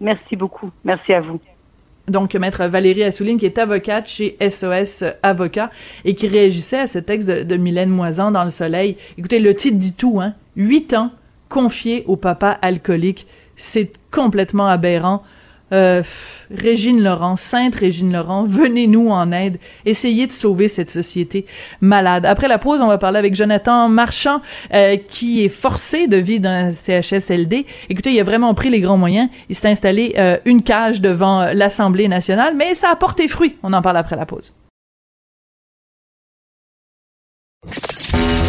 [0.00, 0.70] Merci beaucoup.
[0.84, 1.40] Merci à vous.
[2.08, 5.70] Donc, maître Valérie Assouline, qui est avocate chez SOS Avocat
[6.04, 8.96] et qui réagissait à ce texte de, de Mylène Moisan dans Le Soleil.
[9.18, 10.34] Écoutez, le titre dit tout, hein.
[10.56, 11.10] Huit ans
[11.48, 13.26] confiés au papa alcoolique.
[13.56, 15.22] C'est complètement aberrant.
[15.72, 16.02] Euh,
[16.50, 19.58] Régine Laurent, Sainte Régine Laurent, venez-nous en aide.
[19.84, 21.44] Essayez de sauver cette société
[21.80, 22.24] malade.
[22.24, 24.40] Après la pause, on va parler avec Jonathan Marchand,
[24.72, 27.66] euh, qui est forcé de vivre dans un CHSLD.
[27.90, 29.28] Écoutez, il a vraiment pris les grands moyens.
[29.50, 33.56] Il s'est installé euh, une cage devant l'Assemblée nationale, mais ça a porté fruit.
[33.62, 34.52] On en parle après la pause.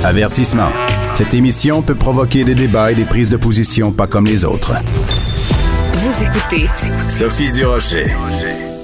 [0.06, 0.70] Avertissement.
[1.14, 4.74] Cette émission peut provoquer des débats et des prises de position pas comme les autres.
[6.40, 6.68] Écoutez
[7.10, 8.06] Sophie Durocher.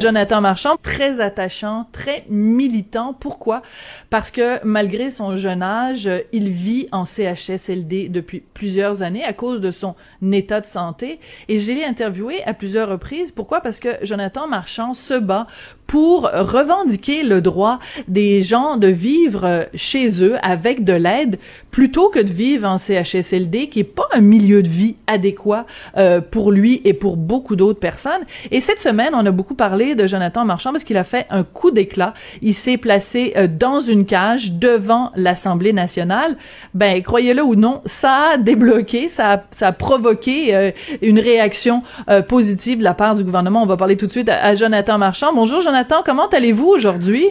[0.02, 3.14] Jonathan Marchand, très attachant, très militant.
[3.14, 3.62] Pourquoi?
[4.10, 9.62] Parce que malgré son jeune âge, il vit en CHSLD depuis plusieurs années à cause
[9.62, 9.96] de son
[10.34, 11.20] état de santé.
[11.48, 13.32] Et je l'ai interviewé à plusieurs reprises.
[13.32, 13.62] Pourquoi?
[13.62, 15.48] Parce que Jonathan Marchand se bat
[15.88, 21.38] pour revendiquer le droit des gens de vivre chez eux avec de l'aide
[21.72, 25.66] plutôt que de vivre en CHSLD qui est pas un milieu de vie adéquat
[25.98, 28.22] euh, pour lui et pour beaucoup d'autres personnes.
[28.50, 31.44] Et cette semaine, on a beaucoup parlé de Jonathan Marchand parce qu'il a fait un
[31.44, 32.14] coup d'éclat.
[32.42, 36.38] Il s'est placé euh, dans une cage devant l'Assemblée nationale.
[36.74, 40.72] Ben, croyez-le ou non, ça a débloqué, ça a, provoqué euh,
[41.02, 43.62] une réaction euh, positive de la part du gouvernement.
[43.62, 45.34] On va parler tout de suite à, à Jonathan Marchand.
[45.34, 45.75] Bonjour Jonathan,
[46.06, 47.28] comment allez-vous aujourd'hui?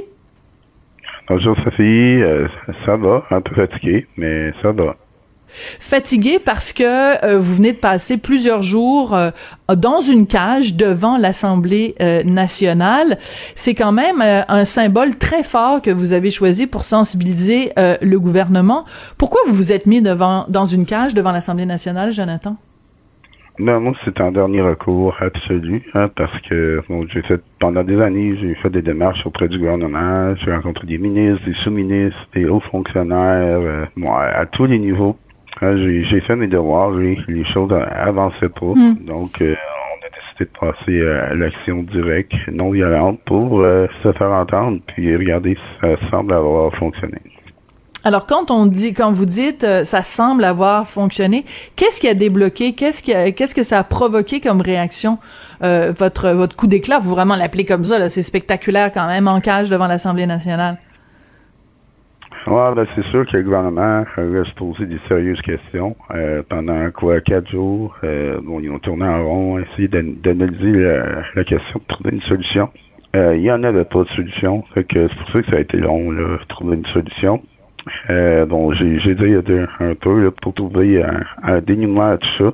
[1.29, 2.47] Bonjour Sophie, euh,
[2.85, 4.97] ça va, un peu fatigué, mais ça va.
[5.79, 9.31] Fatigué parce que euh, vous venez de passer plusieurs jours euh,
[9.75, 13.19] dans une cage devant l'Assemblée euh, nationale.
[13.55, 18.85] C'est quand même un symbole très fort que vous avez choisi pour sensibiliser le gouvernement.
[19.17, 22.57] Pourquoi vous vous êtes mis devant dans une cage devant l'Assemblée nationale, Jonathan?
[23.59, 28.01] Non, moi, c'est un dernier recours absolu, hein, parce que bon, j'ai fait pendant des
[28.01, 32.47] années, j'ai fait des démarches auprès du gouvernement, j'ai rencontré des ministres, des sous-ministres, des
[32.47, 35.17] hauts fonctionnaires, euh, bon, à, à, tous les niveaux.
[35.61, 39.05] Hein, j'ai fait mes devoirs, les choses avançaient pas, mm.
[39.07, 44.11] donc euh, on a décidé de passer à l'action directe, non violente, pour euh, se
[44.15, 47.19] faire entendre, puis regarder si ça semble avoir fonctionné.
[48.05, 52.13] Alors, quand on dit, quand vous dites, euh, ça semble avoir fonctionné, qu'est-ce qui a
[52.13, 55.19] débloqué, qu'est-ce qui, qu'est-ce que ça a provoqué comme réaction,
[55.63, 59.27] euh, votre votre coup d'éclat, vous vraiment l'appeler comme ça, là, c'est spectaculaire quand même
[59.27, 60.77] en cage devant l'Assemblée nationale.
[62.47, 65.97] Ouais, ben c'est sûr que le gouvernement va se poser des sérieuses questions.
[66.11, 71.23] Euh, pendant quoi quatre jours, euh, bon, ils ont tourné en rond, essayé d'analyser la,
[71.35, 72.69] la, question, de trouver une solution.
[73.17, 75.57] Euh, il y en avait pas de solution, fait que c'est pour ça que ça
[75.57, 77.43] a été long, là, trouver une solution.
[78.11, 79.35] Euh, bon, j'ai dit
[79.81, 82.53] un peu pour trouver un, un, dénouement à tout ça.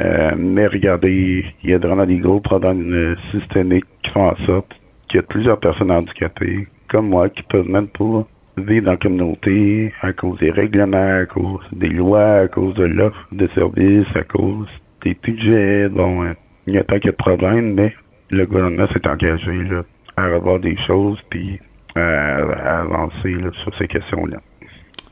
[0.00, 4.74] Euh, mais regardez, il y a vraiment des gros problèmes systémiques qui font en sorte
[5.08, 8.96] qu'il y a plusieurs personnes handicapées, comme moi, qui peuvent même pas vivre dans la
[8.96, 14.14] communauté à cause des règlements, à cause des lois, à cause de l'offre de services,
[14.14, 14.68] à cause
[15.02, 15.88] des budgets.
[15.88, 16.32] Bon, euh,
[16.66, 17.94] il y a pas de problèmes, mais
[18.30, 19.82] le gouvernement s'est engagé là,
[20.16, 21.60] à revoir des choses puis
[21.94, 24.38] à, avancer sur ces questions-là.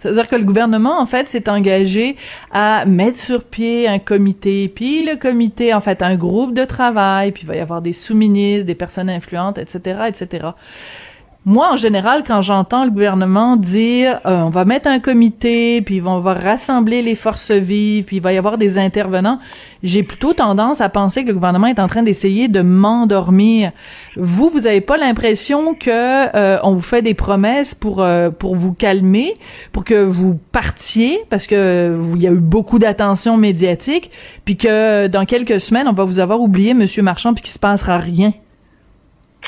[0.02, 2.16] C'est-à-dire que le gouvernement, en fait, s'est engagé
[2.50, 7.32] à mettre sur pied un comité, puis le comité, en fait, un groupe de travail,
[7.32, 10.48] puis il va y avoir des sous-ministres, des personnes influentes, etc., etc.
[11.48, 16.02] Moi, en général, quand j'entends le gouvernement dire euh, on va mettre un comité, puis
[16.04, 19.38] on va rassembler les forces vives, puis il va y avoir des intervenants,
[19.84, 23.70] j'ai plutôt tendance à penser que le gouvernement est en train d'essayer de m'endormir.
[24.16, 28.56] Vous, vous avez pas l'impression que euh, on vous fait des promesses pour euh, pour
[28.56, 29.36] vous calmer,
[29.70, 34.10] pour que vous partiez, parce que il y a eu beaucoup d'attention médiatique,
[34.44, 37.60] puis que dans quelques semaines, on va vous avoir oublié, Monsieur Marchand, puis qu'il se
[37.60, 38.32] passera rien?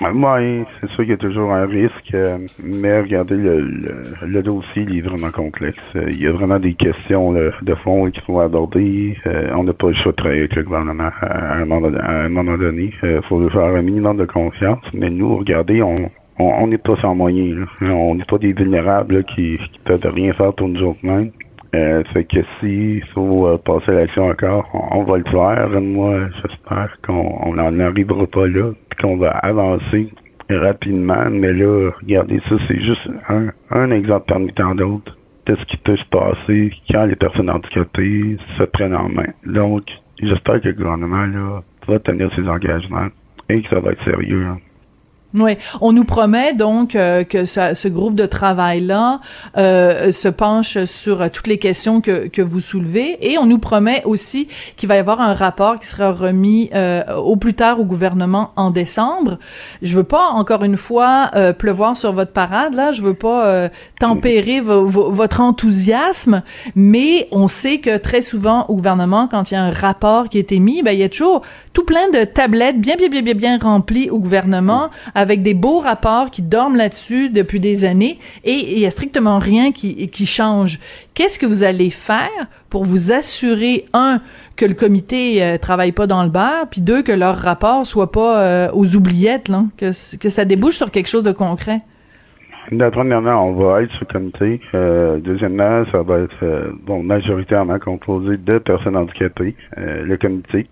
[0.00, 2.16] Oui, c'est sûr qu'il y a toujours un risque,
[2.62, 5.82] mais regardez, le, le, le, dossier il est vraiment complexe.
[5.94, 9.16] Il y a vraiment des questions de fond qu'il faut aborder.
[9.26, 12.12] Euh, on n'a pas le choix de travailler avec le gouvernement à un moment, à
[12.12, 12.92] un moment donné.
[13.02, 14.84] Il faut lui faire un minimum de confiance.
[14.94, 17.66] Mais nous, regardez, on, on n'est pas sans moyens.
[17.80, 21.32] On n'est pas des vulnérables qui qui peuvent rien faire pour nous autres mêmes.
[21.74, 25.68] Euh, fait que s'il faut euh, passer l'action encore, on, va le faire.
[25.80, 30.08] Moi, j'espère qu'on n'en arrivera pas là, puis qu'on va avancer
[30.48, 31.28] rapidement.
[31.30, 35.16] Mais là, regardez ça, c'est juste un, un exemple parmi tant d'autres
[35.46, 39.28] de ce qui peut se passer quand les personnes handicapées se prennent en main.
[39.46, 39.84] Donc,
[40.22, 43.08] j'espère que le gouvernement là, va tenir ses engagements
[43.48, 44.44] et que ça va être sérieux.
[44.46, 44.58] Hein.
[45.34, 49.20] Oui, on nous promet donc euh, que ce groupe de travail-là
[49.58, 54.48] euh, se penche sur toutes les questions que, vous soulevez et on nous promet aussi
[54.76, 58.52] qu'il va y avoir un rapport qui sera remis euh, au plus tard au gouvernement
[58.56, 59.38] en décembre.
[59.82, 63.68] Je veux pas encore une fois euh, pleuvoir sur votre parade là, je veux pas
[64.00, 66.42] tempérer votre enthousiasme,
[66.74, 70.38] mais on sait que très souvent au gouvernement quand il y a un rapport qui
[70.38, 71.42] est émis, ben il y a toujours
[71.74, 75.80] tout plein de tablettes bien bien bien bien bien remplies au gouvernement avec des beaux
[75.80, 80.26] rapports qui dorment là-dessus depuis des années et il y a strictement rien qui, qui
[80.26, 80.78] change.
[81.14, 84.20] Qu'est-ce que vous allez faire pour vous assurer, un,
[84.54, 88.12] que le comité euh, travaille pas dans le bar, puis deux, que leur rapport soit
[88.12, 91.80] pas euh, aux oubliettes, là, que, que ça débouche sur quelque chose de concret?
[92.92, 94.60] premièrement, on va être ce comité.
[94.74, 96.70] Euh, deuxièmement, ça va être euh,
[97.02, 99.56] majoritairement composé de personnes handicapées.
[99.76, 100.68] le comité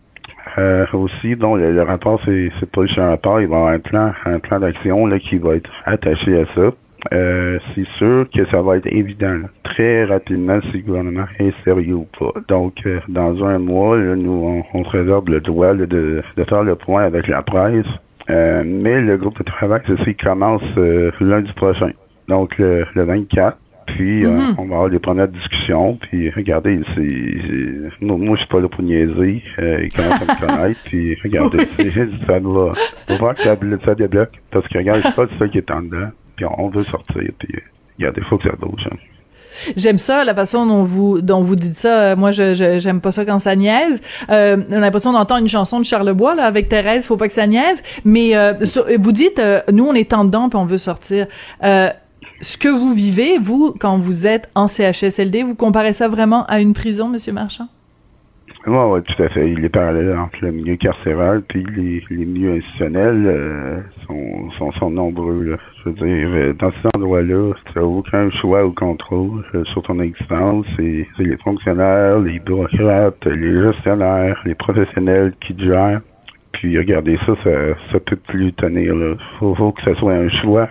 [0.59, 3.79] euh, aussi, donc le, rapport, c'est, pas juste un rapport, il va y avoir un
[3.79, 6.73] plan, un plan d'action qui va être attaché à ça.
[7.13, 11.95] Euh, c'est sûr que ça va être évident très rapidement si le gouvernement est sérieux
[11.95, 12.33] ou pas.
[12.49, 15.87] Donc, euh, dans un mois, nous, on, se réserve le droit de,
[16.37, 17.87] de faire le point avec la presse.
[18.29, 20.63] mais le groupe de travail, ça, commence
[21.21, 21.91] lundi prochain.
[22.29, 23.57] Donc, le 24.
[23.87, 24.55] Puis, euh, mm-hmm.
[24.59, 25.97] on va avoir des premières discussions.
[25.97, 29.43] Puis, regardez, c'est, moi, je suis pas là pour niaiser.
[29.59, 30.81] Euh, à me connaître.
[30.85, 31.59] Puis, regardez,
[32.27, 32.73] ça va.
[33.09, 34.41] On voir que ça, ça débloque.
[34.51, 36.11] Parce que, regarde, c'est pas ça qui est en dedans.
[36.37, 37.23] Puis, on, veut sortir.
[37.39, 37.49] Puis,
[37.99, 38.89] regardez, il faut que ça bouge.
[38.91, 38.97] Hein.
[39.77, 42.17] J'aime ça, la façon dont vous dont vous dites ça.
[42.17, 44.03] Moi, je j'aime pas ça quand ça niaise.
[44.31, 47.07] Euh, on a l'impression d'entendre une chanson de Charlebois là avec Thérèse.
[47.07, 47.83] Faut pas que ça niaise.
[48.05, 48.53] Mais euh,
[48.99, 51.27] vous dites, euh, nous, on est en dedans puis on veut sortir.
[52.41, 56.61] Ce que vous vivez, vous, quand vous êtes en CHSLD, vous comparez ça vraiment à
[56.61, 57.69] une prison, Monsieur Marchand?
[58.67, 59.53] Oui, tout à fait.
[59.53, 64.91] Il est parallèle entre le milieu carcéral puis les, les milieux institutionnels euh, sont, sont,
[64.91, 65.57] nombreux.
[65.85, 69.83] Je veux dire, euh, dans cet endroit-là, tu n'as aucun choix ou contrôle euh, sur
[69.83, 70.67] ton existence.
[70.77, 76.01] C'est les fonctionnaires, les bureaucrates, les gestionnaires, les professionnels qui te gèrent.
[76.51, 77.51] Puis regardez ça, ça,
[77.93, 78.95] ça peut plus tenir.
[78.95, 80.69] Il faut, que ce soit un choix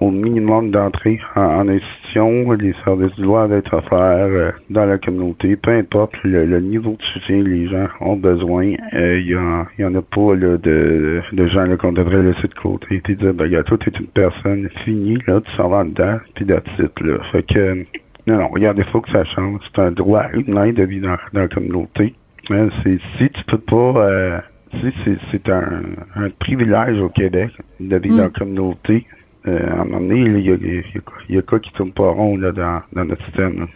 [0.00, 2.52] au minimum d'entrée en, institution.
[2.52, 7.42] Les services doivent être offerts euh, dans la communauté, peu importe le, niveau de soutien
[7.42, 8.74] que les gens ont besoin.
[8.92, 13.00] Il euh, y, en, a pas là, de, de gens qu'on devrait laisser de côté.
[13.04, 16.46] Tu dire, ben, toi, tu es une personne finie, là, tu s'en vas dedans, puis
[16.46, 17.18] titre là.
[17.32, 17.84] Fait que,
[18.26, 19.60] non, non, regarde, il faut que ça change.
[19.64, 22.14] C'est un droit humain de vivre dans, dans la communauté.
[22.50, 24.06] Hein, c'est si tu peux pas...
[24.06, 24.38] Euh,
[24.80, 25.82] si c'est un,
[26.16, 27.50] un, privilège au Québec
[27.80, 28.32] de vivre dans la mm.
[28.32, 31.92] communauté, euh, à un moment donné, il y a, y, y a quoi qui tourne
[31.92, 33.68] pas rond là, dans, dans notre système.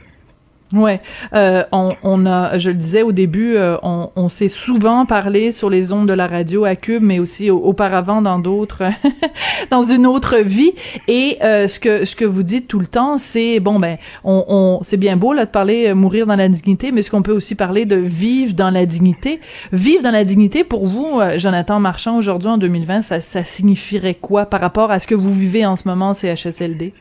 [0.73, 1.01] Ouais,
[1.33, 5.51] euh, on, on, a, je le disais au début, euh, on, on s'est souvent parlé
[5.51, 8.85] sur les ondes de la radio à Cube, mais aussi auparavant dans d'autres,
[9.71, 10.71] dans une autre vie.
[11.09, 14.45] Et euh, ce que ce que vous dites tout le temps, c'est bon ben, on,
[14.47, 17.23] on c'est bien beau là de parler euh, mourir dans la dignité, mais ce qu'on
[17.23, 19.41] peut aussi parler de vivre dans la dignité?
[19.73, 24.47] Vivre dans la dignité pour vous, Jonathan Marchand, aujourd'hui en 2020, ça, ça signifierait quoi
[24.47, 26.93] par rapport à ce que vous vivez en ce moment, CHSLD?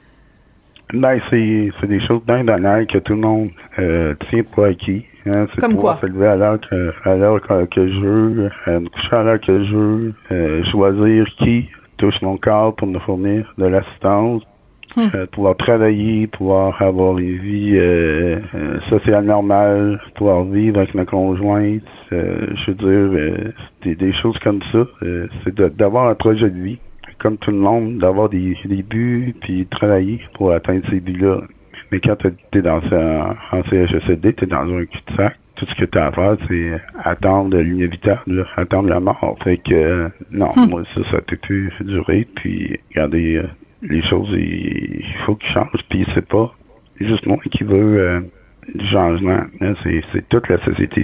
[0.93, 5.05] Ben, c'est, c'est des choses bien banales que tout le monde euh, tient pour acquis.
[5.27, 5.45] Hein.
[5.53, 6.07] C'est Comme pouvoir quoi?
[6.09, 9.39] se lever à l'heure que, à l'heure que, je veux, euh, me coucher à l'heure
[9.39, 14.41] que je veux, euh, choisir qui touche mon corps pour me fournir de l'assistance,
[14.97, 21.05] euh, pouvoir travailler, pouvoir avoir une vie euh, euh, sociale normale, pouvoir vivre avec ma
[21.05, 24.87] conjointe, je veux dire, des, des choses comme ça.
[25.43, 26.79] c'est d'avoir un projet de vie
[27.19, 31.41] comme tout le monde, d'avoir des, des buts puis travailler pour atteindre ces buts-là.
[31.91, 35.37] Mais quand tu es dans un, en CHSLD, tu es dans un cul-de-sac.
[35.55, 39.37] Tout ce que tu as à faire, c'est attendre l'inévitable, attendre la mort.
[39.43, 40.69] Fait que, non, hmm.
[40.69, 42.27] moi, ça, ça peut plus durer.
[42.35, 43.47] Puis, regardez, euh,
[43.81, 45.83] les choses, il, faut qu'ils changent.
[45.89, 46.53] Puis, c'est pas
[47.01, 48.21] juste moi qui veux euh,
[48.73, 49.41] du changement.
[49.59, 49.73] Hein.
[49.83, 51.03] C'est toute la société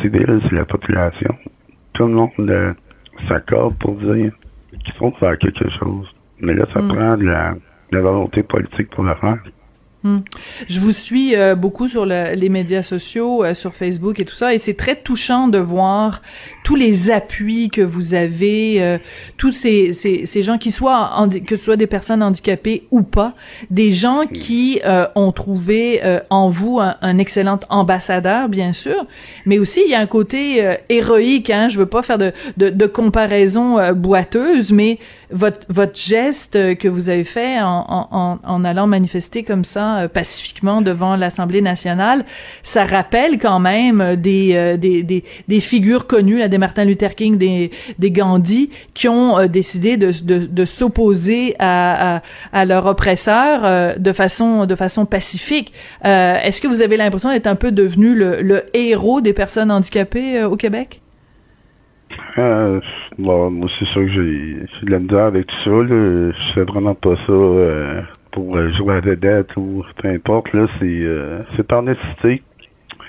[0.00, 1.34] civile, c'est la population.
[1.94, 2.72] Tout le monde euh,
[3.28, 4.32] s'accorde pour dire
[4.84, 6.08] qu'il faut faire quelque chose.
[6.40, 6.88] Mais là, ça hmm.
[6.88, 7.54] prend de la,
[8.00, 9.38] volonté politique pour le faire.
[10.04, 10.18] Hmm.
[10.68, 14.52] Je vous suis euh, beaucoup sur les médias sociaux, euh, sur Facebook et tout ça,
[14.52, 16.20] et c'est très touchant de voir
[16.62, 18.98] tous les appuis que vous avez, euh,
[19.38, 23.32] tous ces, ces, ces, gens qui soient que ce soit des personnes handicapées ou pas,
[23.70, 24.82] des gens qui
[25.14, 29.06] ont trouvé en vous un, excellent ambassadeur, bien sûr,
[29.46, 31.48] mais aussi il y a un côté héroïque.
[31.48, 34.98] Hein, je veux pas faire de, de, de comparaison boiteuse, mais
[35.30, 40.08] votre votre geste que vous avez fait en, en, en allant manifester comme ça euh,
[40.08, 42.24] pacifiquement devant l'Assemblée nationale,
[42.62, 47.14] ça rappelle quand même euh, des, des, des, des, figures connues, là, des Martin Luther
[47.14, 52.22] King, des, des Gandhi, qui ont euh, décidé de, de, de s'opposer à, à,
[52.52, 55.72] à, leur oppresseur de façon de façon pacifique.
[56.02, 60.44] Est-ce que vous avez l'impression d'être un peu devenu le, le héros des personnes handicapées
[60.44, 61.00] au Québec?
[62.38, 62.80] Euh,
[63.18, 66.54] moi, c'est sûr que j'ai de la misère avec tout ça.
[66.54, 67.32] Fais vraiment pas ça
[68.34, 70.52] pour euh, jouer à vedette ou peu importe.
[70.52, 72.42] Là, c'est euh, c'est par nécessité.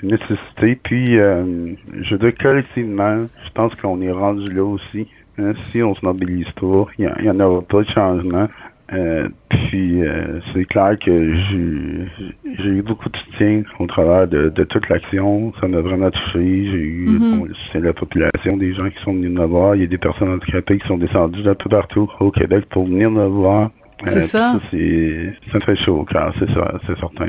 [0.02, 0.78] Nécessité.
[0.82, 5.08] Puis, euh, je veux dire, collectivement, je pense qu'on est rendu là aussi.
[5.38, 8.48] Hein, si on se mobilise pas, il n'y en aura pas de changement.
[8.92, 14.64] Euh, puis euh, c'est clair que j'ai eu beaucoup de soutien au travers de, de
[14.64, 15.52] toute l'action.
[15.60, 16.66] Ça m'a vraiment touché.
[16.66, 17.56] J'ai eu mm-hmm.
[17.72, 19.74] c'est la population, des gens qui sont venus nous voir.
[19.74, 22.86] Il y a des personnes handicapées qui sont descendues d'un peu partout au Québec pour
[22.86, 23.70] venir nous voir.
[24.04, 24.60] C'est euh, ça.
[25.52, 27.26] ça fait chaud au cœur, c'est ça, c'est certain.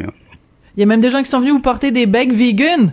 [0.76, 2.91] Il y a même des gens qui sont venus vous porter des becs vegan.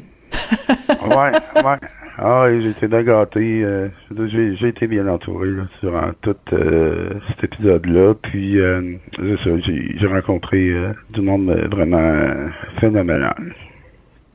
[0.89, 1.79] ouais, ouais.
[2.17, 3.63] Ah, j'ai été gâté.
[3.65, 3.89] Euh,
[4.27, 8.15] j'ai été bien entouré là, durant tout euh, cet épisode-là.
[8.15, 10.73] Puis, euh, j'ai rencontré
[11.11, 12.49] du monde vraiment
[12.79, 13.55] phénoménal.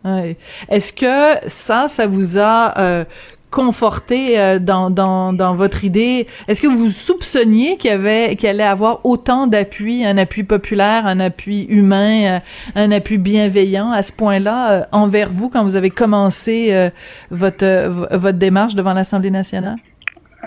[0.04, 0.36] Ouais.
[0.70, 3.06] Est-ce que ça, ça vous a
[3.52, 6.28] conforté euh, dans, dans, votre idée.
[6.48, 11.06] Est-ce que vous soupçonniez qu'il y avait qu'il allait avoir autant d'appui, un appui populaire,
[11.08, 12.40] un appui humain, euh,
[12.76, 16.90] un appui bienveillant à ce point-là euh, envers vous quand vous avez commencé
[17.32, 19.78] votre votre démarche devant l'Assemblée nationale?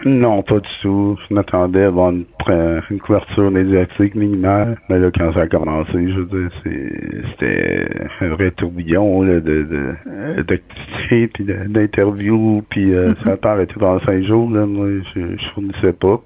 [0.04, 1.16] Non, pas du tout.
[1.28, 2.24] Je m'attendais à avoir une,
[2.90, 4.78] une, couverture médiatique minimale.
[4.88, 6.50] Mais là, quand ça a commencé, je veux dire,
[7.30, 7.86] c'était
[8.20, 9.94] un vrai tourbillon là, de,
[10.42, 14.50] d'activités, puis d'interviews, puis euh, ça a pas arrêté pendant cinq jours.
[14.50, 16.20] Là, moi, je, je fournissais pas.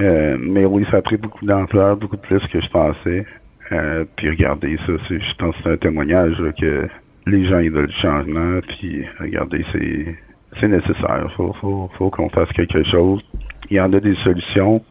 [0.00, 3.24] Euh, mais oui, ça a pris beaucoup d'ampleur, beaucoup plus que je pensais.
[3.72, 6.86] Euh, puis regardez, ça, je pense que c'est un témoignage que
[7.26, 8.60] les gens ils veulent du changement.
[8.68, 10.16] Puis regardez, c'est
[10.60, 11.32] c'est nécessaire.
[11.36, 13.22] Faut, faut, faut qu'on fasse quelque chose.
[13.70, 14.82] Il y en a des solutions.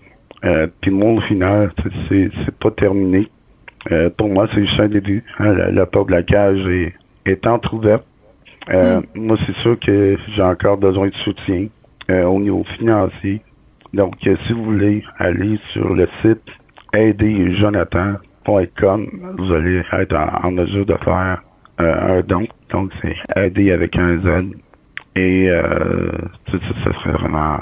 [0.44, 1.72] Euh, puis moi, au final,
[2.10, 3.30] c'est, c'est pas terminé.
[3.92, 5.24] Euh, pour moi, c'est juste un début.
[5.40, 6.94] Hein, la, porte de la cage est,
[7.26, 8.06] est entrouverte.
[8.70, 9.04] Euh, hmm.
[9.16, 11.68] Moi, c'est sûr que j'ai encore besoin de soutien
[12.10, 13.42] au niveau financier.
[13.94, 16.44] Donc, si vous voulez aller sur le site
[16.94, 19.08] aiderjonathan.com,
[19.40, 21.42] vous allez être en, mesure de faire
[21.80, 22.48] un don.
[22.72, 24.28] Donc, c'est aider avec un Z
[25.16, 26.12] et euh,
[26.52, 27.60] ça, ça, serait vraiment,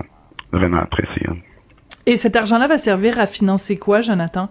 [0.52, 1.28] vraiment apprécié.
[2.06, 4.50] Et cet argent-là va servir à financer quoi, Jonathan?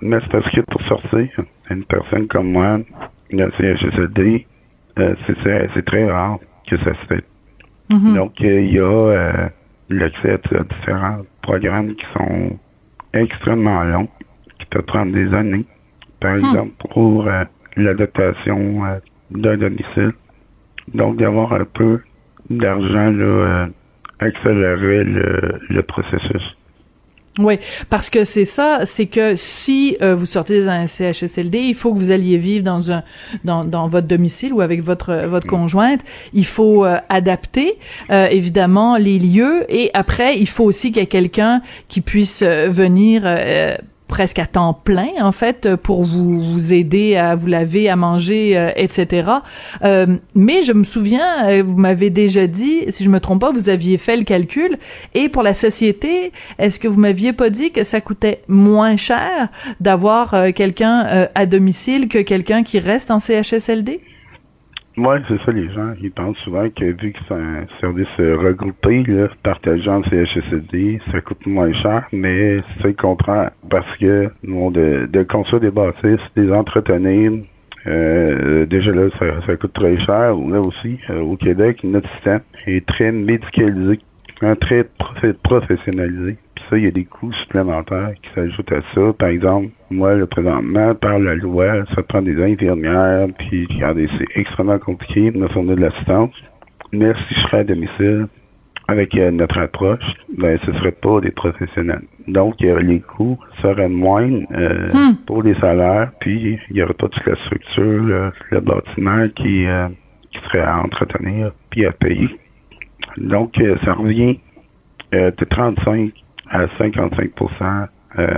[0.00, 1.28] Mais c'est parce que pour sortir,
[1.70, 2.80] une personne comme moi,
[3.30, 4.46] le CHSLD,
[4.98, 7.24] euh, c'est très rare que ça se fait.
[7.90, 8.14] Mm-hmm.
[8.14, 9.48] Donc, euh, il y a euh,
[9.90, 12.58] l'accès à différents programmes qui sont
[13.12, 14.08] extrêmement longs,
[14.58, 15.64] qui peuvent prendre des années.
[16.20, 16.44] Par hmm.
[16.44, 17.44] exemple, pour euh,
[17.76, 18.82] l'adaptation
[19.30, 20.12] d'un domicile,
[20.94, 22.00] donc, d'avoir un peu
[22.50, 23.66] d'argent, là, euh,
[24.20, 26.56] accélérer le, le processus.
[27.38, 27.58] Oui,
[27.90, 31.98] parce que c'est ça, c'est que si euh, vous sortez d'un CHSLD, il faut que
[31.98, 33.02] vous alliez vivre dans un
[33.44, 36.00] dans, dans votre domicile ou avec votre votre conjointe.
[36.32, 37.74] Il faut euh, adapter
[38.08, 43.26] évidemment les lieux et après il faut aussi qu'il y ait quelqu'un qui puisse venir
[44.08, 48.56] presque à temps plein en fait pour vous, vous aider à vous laver, à manger,
[48.56, 49.30] euh, etc.
[49.84, 53.52] Euh, mais je me souviens, euh, vous m'avez déjà dit, si je me trompe pas,
[53.52, 54.78] vous aviez fait le calcul.
[55.14, 59.48] Et pour la société, est-ce que vous m'aviez pas dit que ça coûtait moins cher
[59.80, 64.00] d'avoir quelqu'un à domicile que quelqu'un qui reste en CHSLD?
[64.98, 65.92] Oui, c'est ça, les gens.
[66.00, 71.20] Ils pensent souvent que vu que c'est un service regroupé, là, partageant le CHSLD, ça
[71.20, 73.50] coûte moins cher, mais c'est le contraire.
[73.68, 77.32] Parce que nous, de, de construire des bâtisses, des entretenir,
[77.86, 80.34] euh, déjà là, ça, ça, coûte très cher.
[80.34, 84.00] Là aussi, euh, au Québec, notre système est très médicalisé,
[84.40, 84.86] hein, très
[85.42, 86.38] professionnalisé
[86.68, 89.12] ça, il y a des coûts supplémentaires qui s'ajoutent à ça.
[89.18, 94.40] Par exemple, moi, le présentement, par la loi, ça prend des infirmières, puis regardez, c'est
[94.40, 96.34] extrêmement compliqué de me fournir de l'assistance.
[96.92, 98.26] Mais si je serais à domicile,
[98.88, 100.04] avec euh, notre approche,
[100.36, 102.02] ben, ce ne serait pas des professionnels.
[102.28, 105.16] Donc, les coûts seraient moindres euh, hmm.
[105.26, 109.88] pour les salaires, puis il n'y aurait pas toute la structure, le, bâtiment qui, euh,
[110.30, 112.28] qui serait à entretenir, puis à payer.
[113.16, 114.38] Donc, ça revient
[115.12, 116.12] de 35
[116.50, 117.30] à 55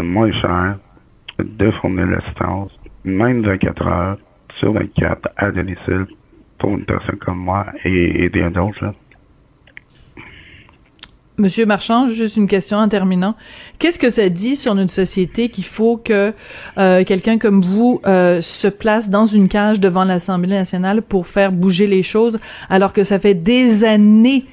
[0.02, 0.78] moins cher
[1.38, 2.72] de fournir l'assistance,
[3.04, 4.18] même 24 heures
[4.58, 6.06] sur 24 à domicile
[6.58, 8.92] pour une personne comme moi et, et bien d'autres.
[11.38, 13.36] Monsieur Marchand, juste une question en terminant.
[13.78, 16.32] Qu'est-ce que ça dit sur notre société qu'il faut que
[16.78, 21.52] euh, quelqu'un comme vous euh, se place dans une cage devant l'Assemblée nationale pour faire
[21.52, 24.46] bouger les choses, alors que ça fait des années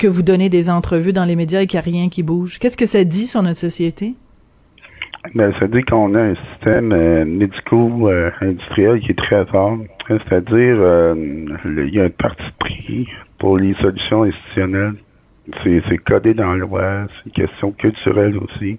[0.00, 2.58] que vous donnez des entrevues dans les médias et qu'il n'y a rien qui bouge?
[2.58, 4.14] Qu'est-ce que ça dit sur notre société?
[5.34, 9.78] Ben, ça dit qu'on a un système euh, médico-industriel qui est très fort.
[10.08, 11.14] C'est-à-dire,
[11.66, 13.06] il y a un parti pris
[13.38, 14.94] pour les solutions institutionnelles
[15.62, 18.78] c'est codé dans loi, c'est une question culturelle aussi.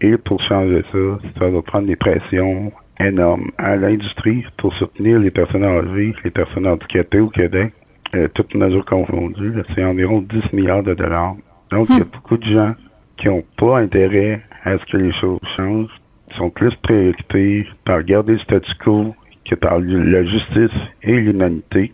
[0.00, 0.98] Et pour changer ça,
[1.38, 6.66] ça va prendre des pressions énormes à l'industrie pour soutenir les personnes âgées, les personnes
[6.66, 7.72] handicapées au Québec,
[8.14, 9.62] euh, toutes mesures confondues.
[9.74, 11.36] C'est environ 10 milliards de dollars.
[11.70, 12.08] Donc, il y a hmm.
[12.12, 12.74] beaucoup de gens
[13.16, 15.90] qui n'ont pas intérêt à ce que les choses changent,
[16.30, 21.92] Ils sont plus préoccupés par garder le statu quo que par la justice et l'humanité.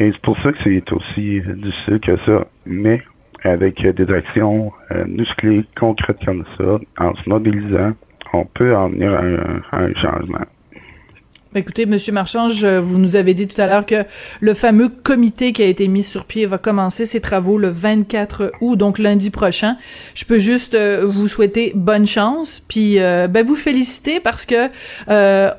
[0.00, 2.46] Et c'est pour ça que c'est aussi difficile que ça.
[2.66, 3.02] Mais
[3.44, 7.92] avec des actions euh, musclées, concrètes comme ça, en se mobilisant,
[8.32, 10.46] on peut en venir à un, changement.
[11.54, 14.06] Écoutez, Monsieur Marchand, vous nous avez dit tout à l'heure que
[14.40, 18.52] le fameux comité qui a été mis sur pied va commencer ses travaux le 24
[18.62, 19.76] août, donc lundi prochain.
[20.14, 24.70] Je peux juste euh, vous souhaiter bonne chance, puis euh, ben vous féliciter parce que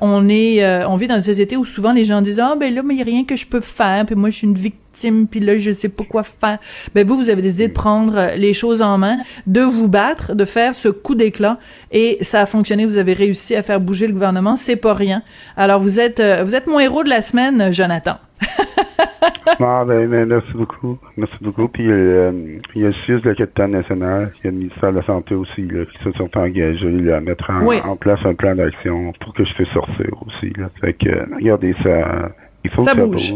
[0.00, 2.82] on est, on vit dans une société où souvent les gens disent ah ben là
[2.82, 4.83] mais il y a rien que je peux faire, puis moi je suis une victime
[5.30, 6.58] puis là, je sais pas quoi faire.
[6.94, 10.34] Ben vous, vous avez décidé de prendre euh, les choses en main, de vous battre,
[10.34, 11.58] de faire ce coup d'éclat,
[11.92, 12.86] et ça a fonctionné.
[12.86, 14.56] Vous avez réussi à faire bouger le gouvernement.
[14.56, 15.22] C'est pas rien.
[15.56, 18.16] Alors vous êtes, euh, vous êtes mon héros de la semaine, Jonathan.
[19.60, 20.98] ah, ben, ben, merci beaucoup.
[21.16, 21.68] Merci beaucoup.
[21.68, 22.32] Puis euh,
[22.74, 25.04] il y a le de la capitale nationale, il y a le ministère de la
[25.04, 29.34] Santé aussi, là, qui se sont engagés à mettre en, place un plan d'action pour
[29.34, 30.52] que je puisse sortir aussi.
[30.56, 30.70] Là.
[30.80, 32.30] Fait que, regardez ça.
[32.64, 33.34] Il faut que ça bouge.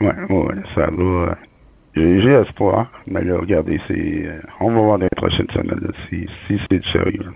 [0.00, 1.38] Ouais, ouais, ça va.
[1.94, 6.28] J'ai espoir, mais là, regardez, c'est, euh, on va voir dans les prochaines semaines si,
[6.46, 7.32] si c'est sérieux.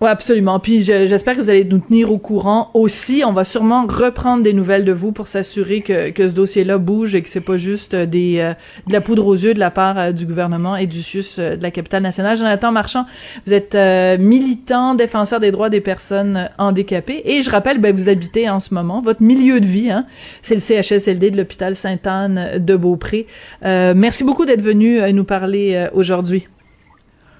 [0.00, 0.58] Oui, absolument.
[0.58, 3.22] Puis j'espère que vous allez nous tenir au courant aussi.
[3.24, 7.22] On va sûrement reprendre des nouvelles de vous pour s'assurer que, ce dossier-là bouge et
[7.22, 8.54] que c'est pas juste des euh,
[8.88, 11.62] de la poudre aux yeux de la part euh, du gouvernement et du CIUS de
[11.62, 12.36] la capitale nationale.
[12.36, 13.06] Jonathan Marchand,
[13.46, 13.76] vous êtes
[14.20, 18.74] militant, défenseur des droits des personnes handicapées et je rappelle, ben, vous habitez en ce
[18.74, 20.06] moment, votre milieu de vie, hein,
[20.42, 23.26] c'est le CHSLD de l'hôpital Sainte-Anne de Beaupré.
[23.62, 26.48] merci beaucoup d'être venu nous parler aujourd'hui.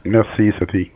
[0.05, 0.91] Merci, Sophie.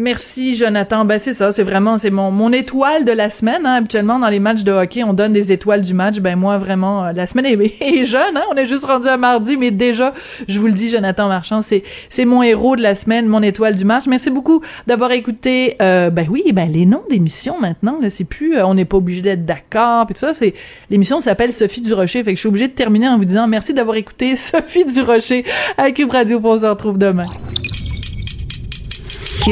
[0.00, 1.04] Merci Jonathan.
[1.04, 3.66] Ben c'est ça, c'est vraiment c'est mon mon étoile de la semaine.
[3.66, 3.78] Hein.
[3.78, 6.20] Habituellement dans les matchs de hockey, on donne des étoiles du match.
[6.20, 7.46] Ben moi vraiment euh, la semaine
[7.80, 8.36] est, jeune.
[8.36, 8.44] Hein.
[8.52, 10.14] On est juste rendu à mardi, mais déjà
[10.46, 13.74] je vous le dis, Jonathan Marchand, c'est c'est mon héros de la semaine, mon étoile
[13.74, 14.04] du match.
[14.06, 15.74] Merci beaucoup d'avoir écouté.
[15.82, 19.20] Euh, ben oui, ben les noms d'émissions maintenant c'est plus euh, on n'est pas obligé
[19.20, 20.32] d'être d'accord puis ça.
[20.32, 20.54] C'est
[20.90, 22.22] l'émission s'appelle Sophie du Rocher.
[22.22, 25.02] Fait que je suis obligée de terminer en vous disant merci d'avoir écouté Sophie du
[25.02, 25.44] Rocher
[25.76, 26.40] à Cube Radio.
[26.44, 27.26] On se retrouve demain.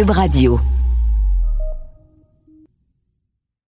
[0.05, 0.75] Radio.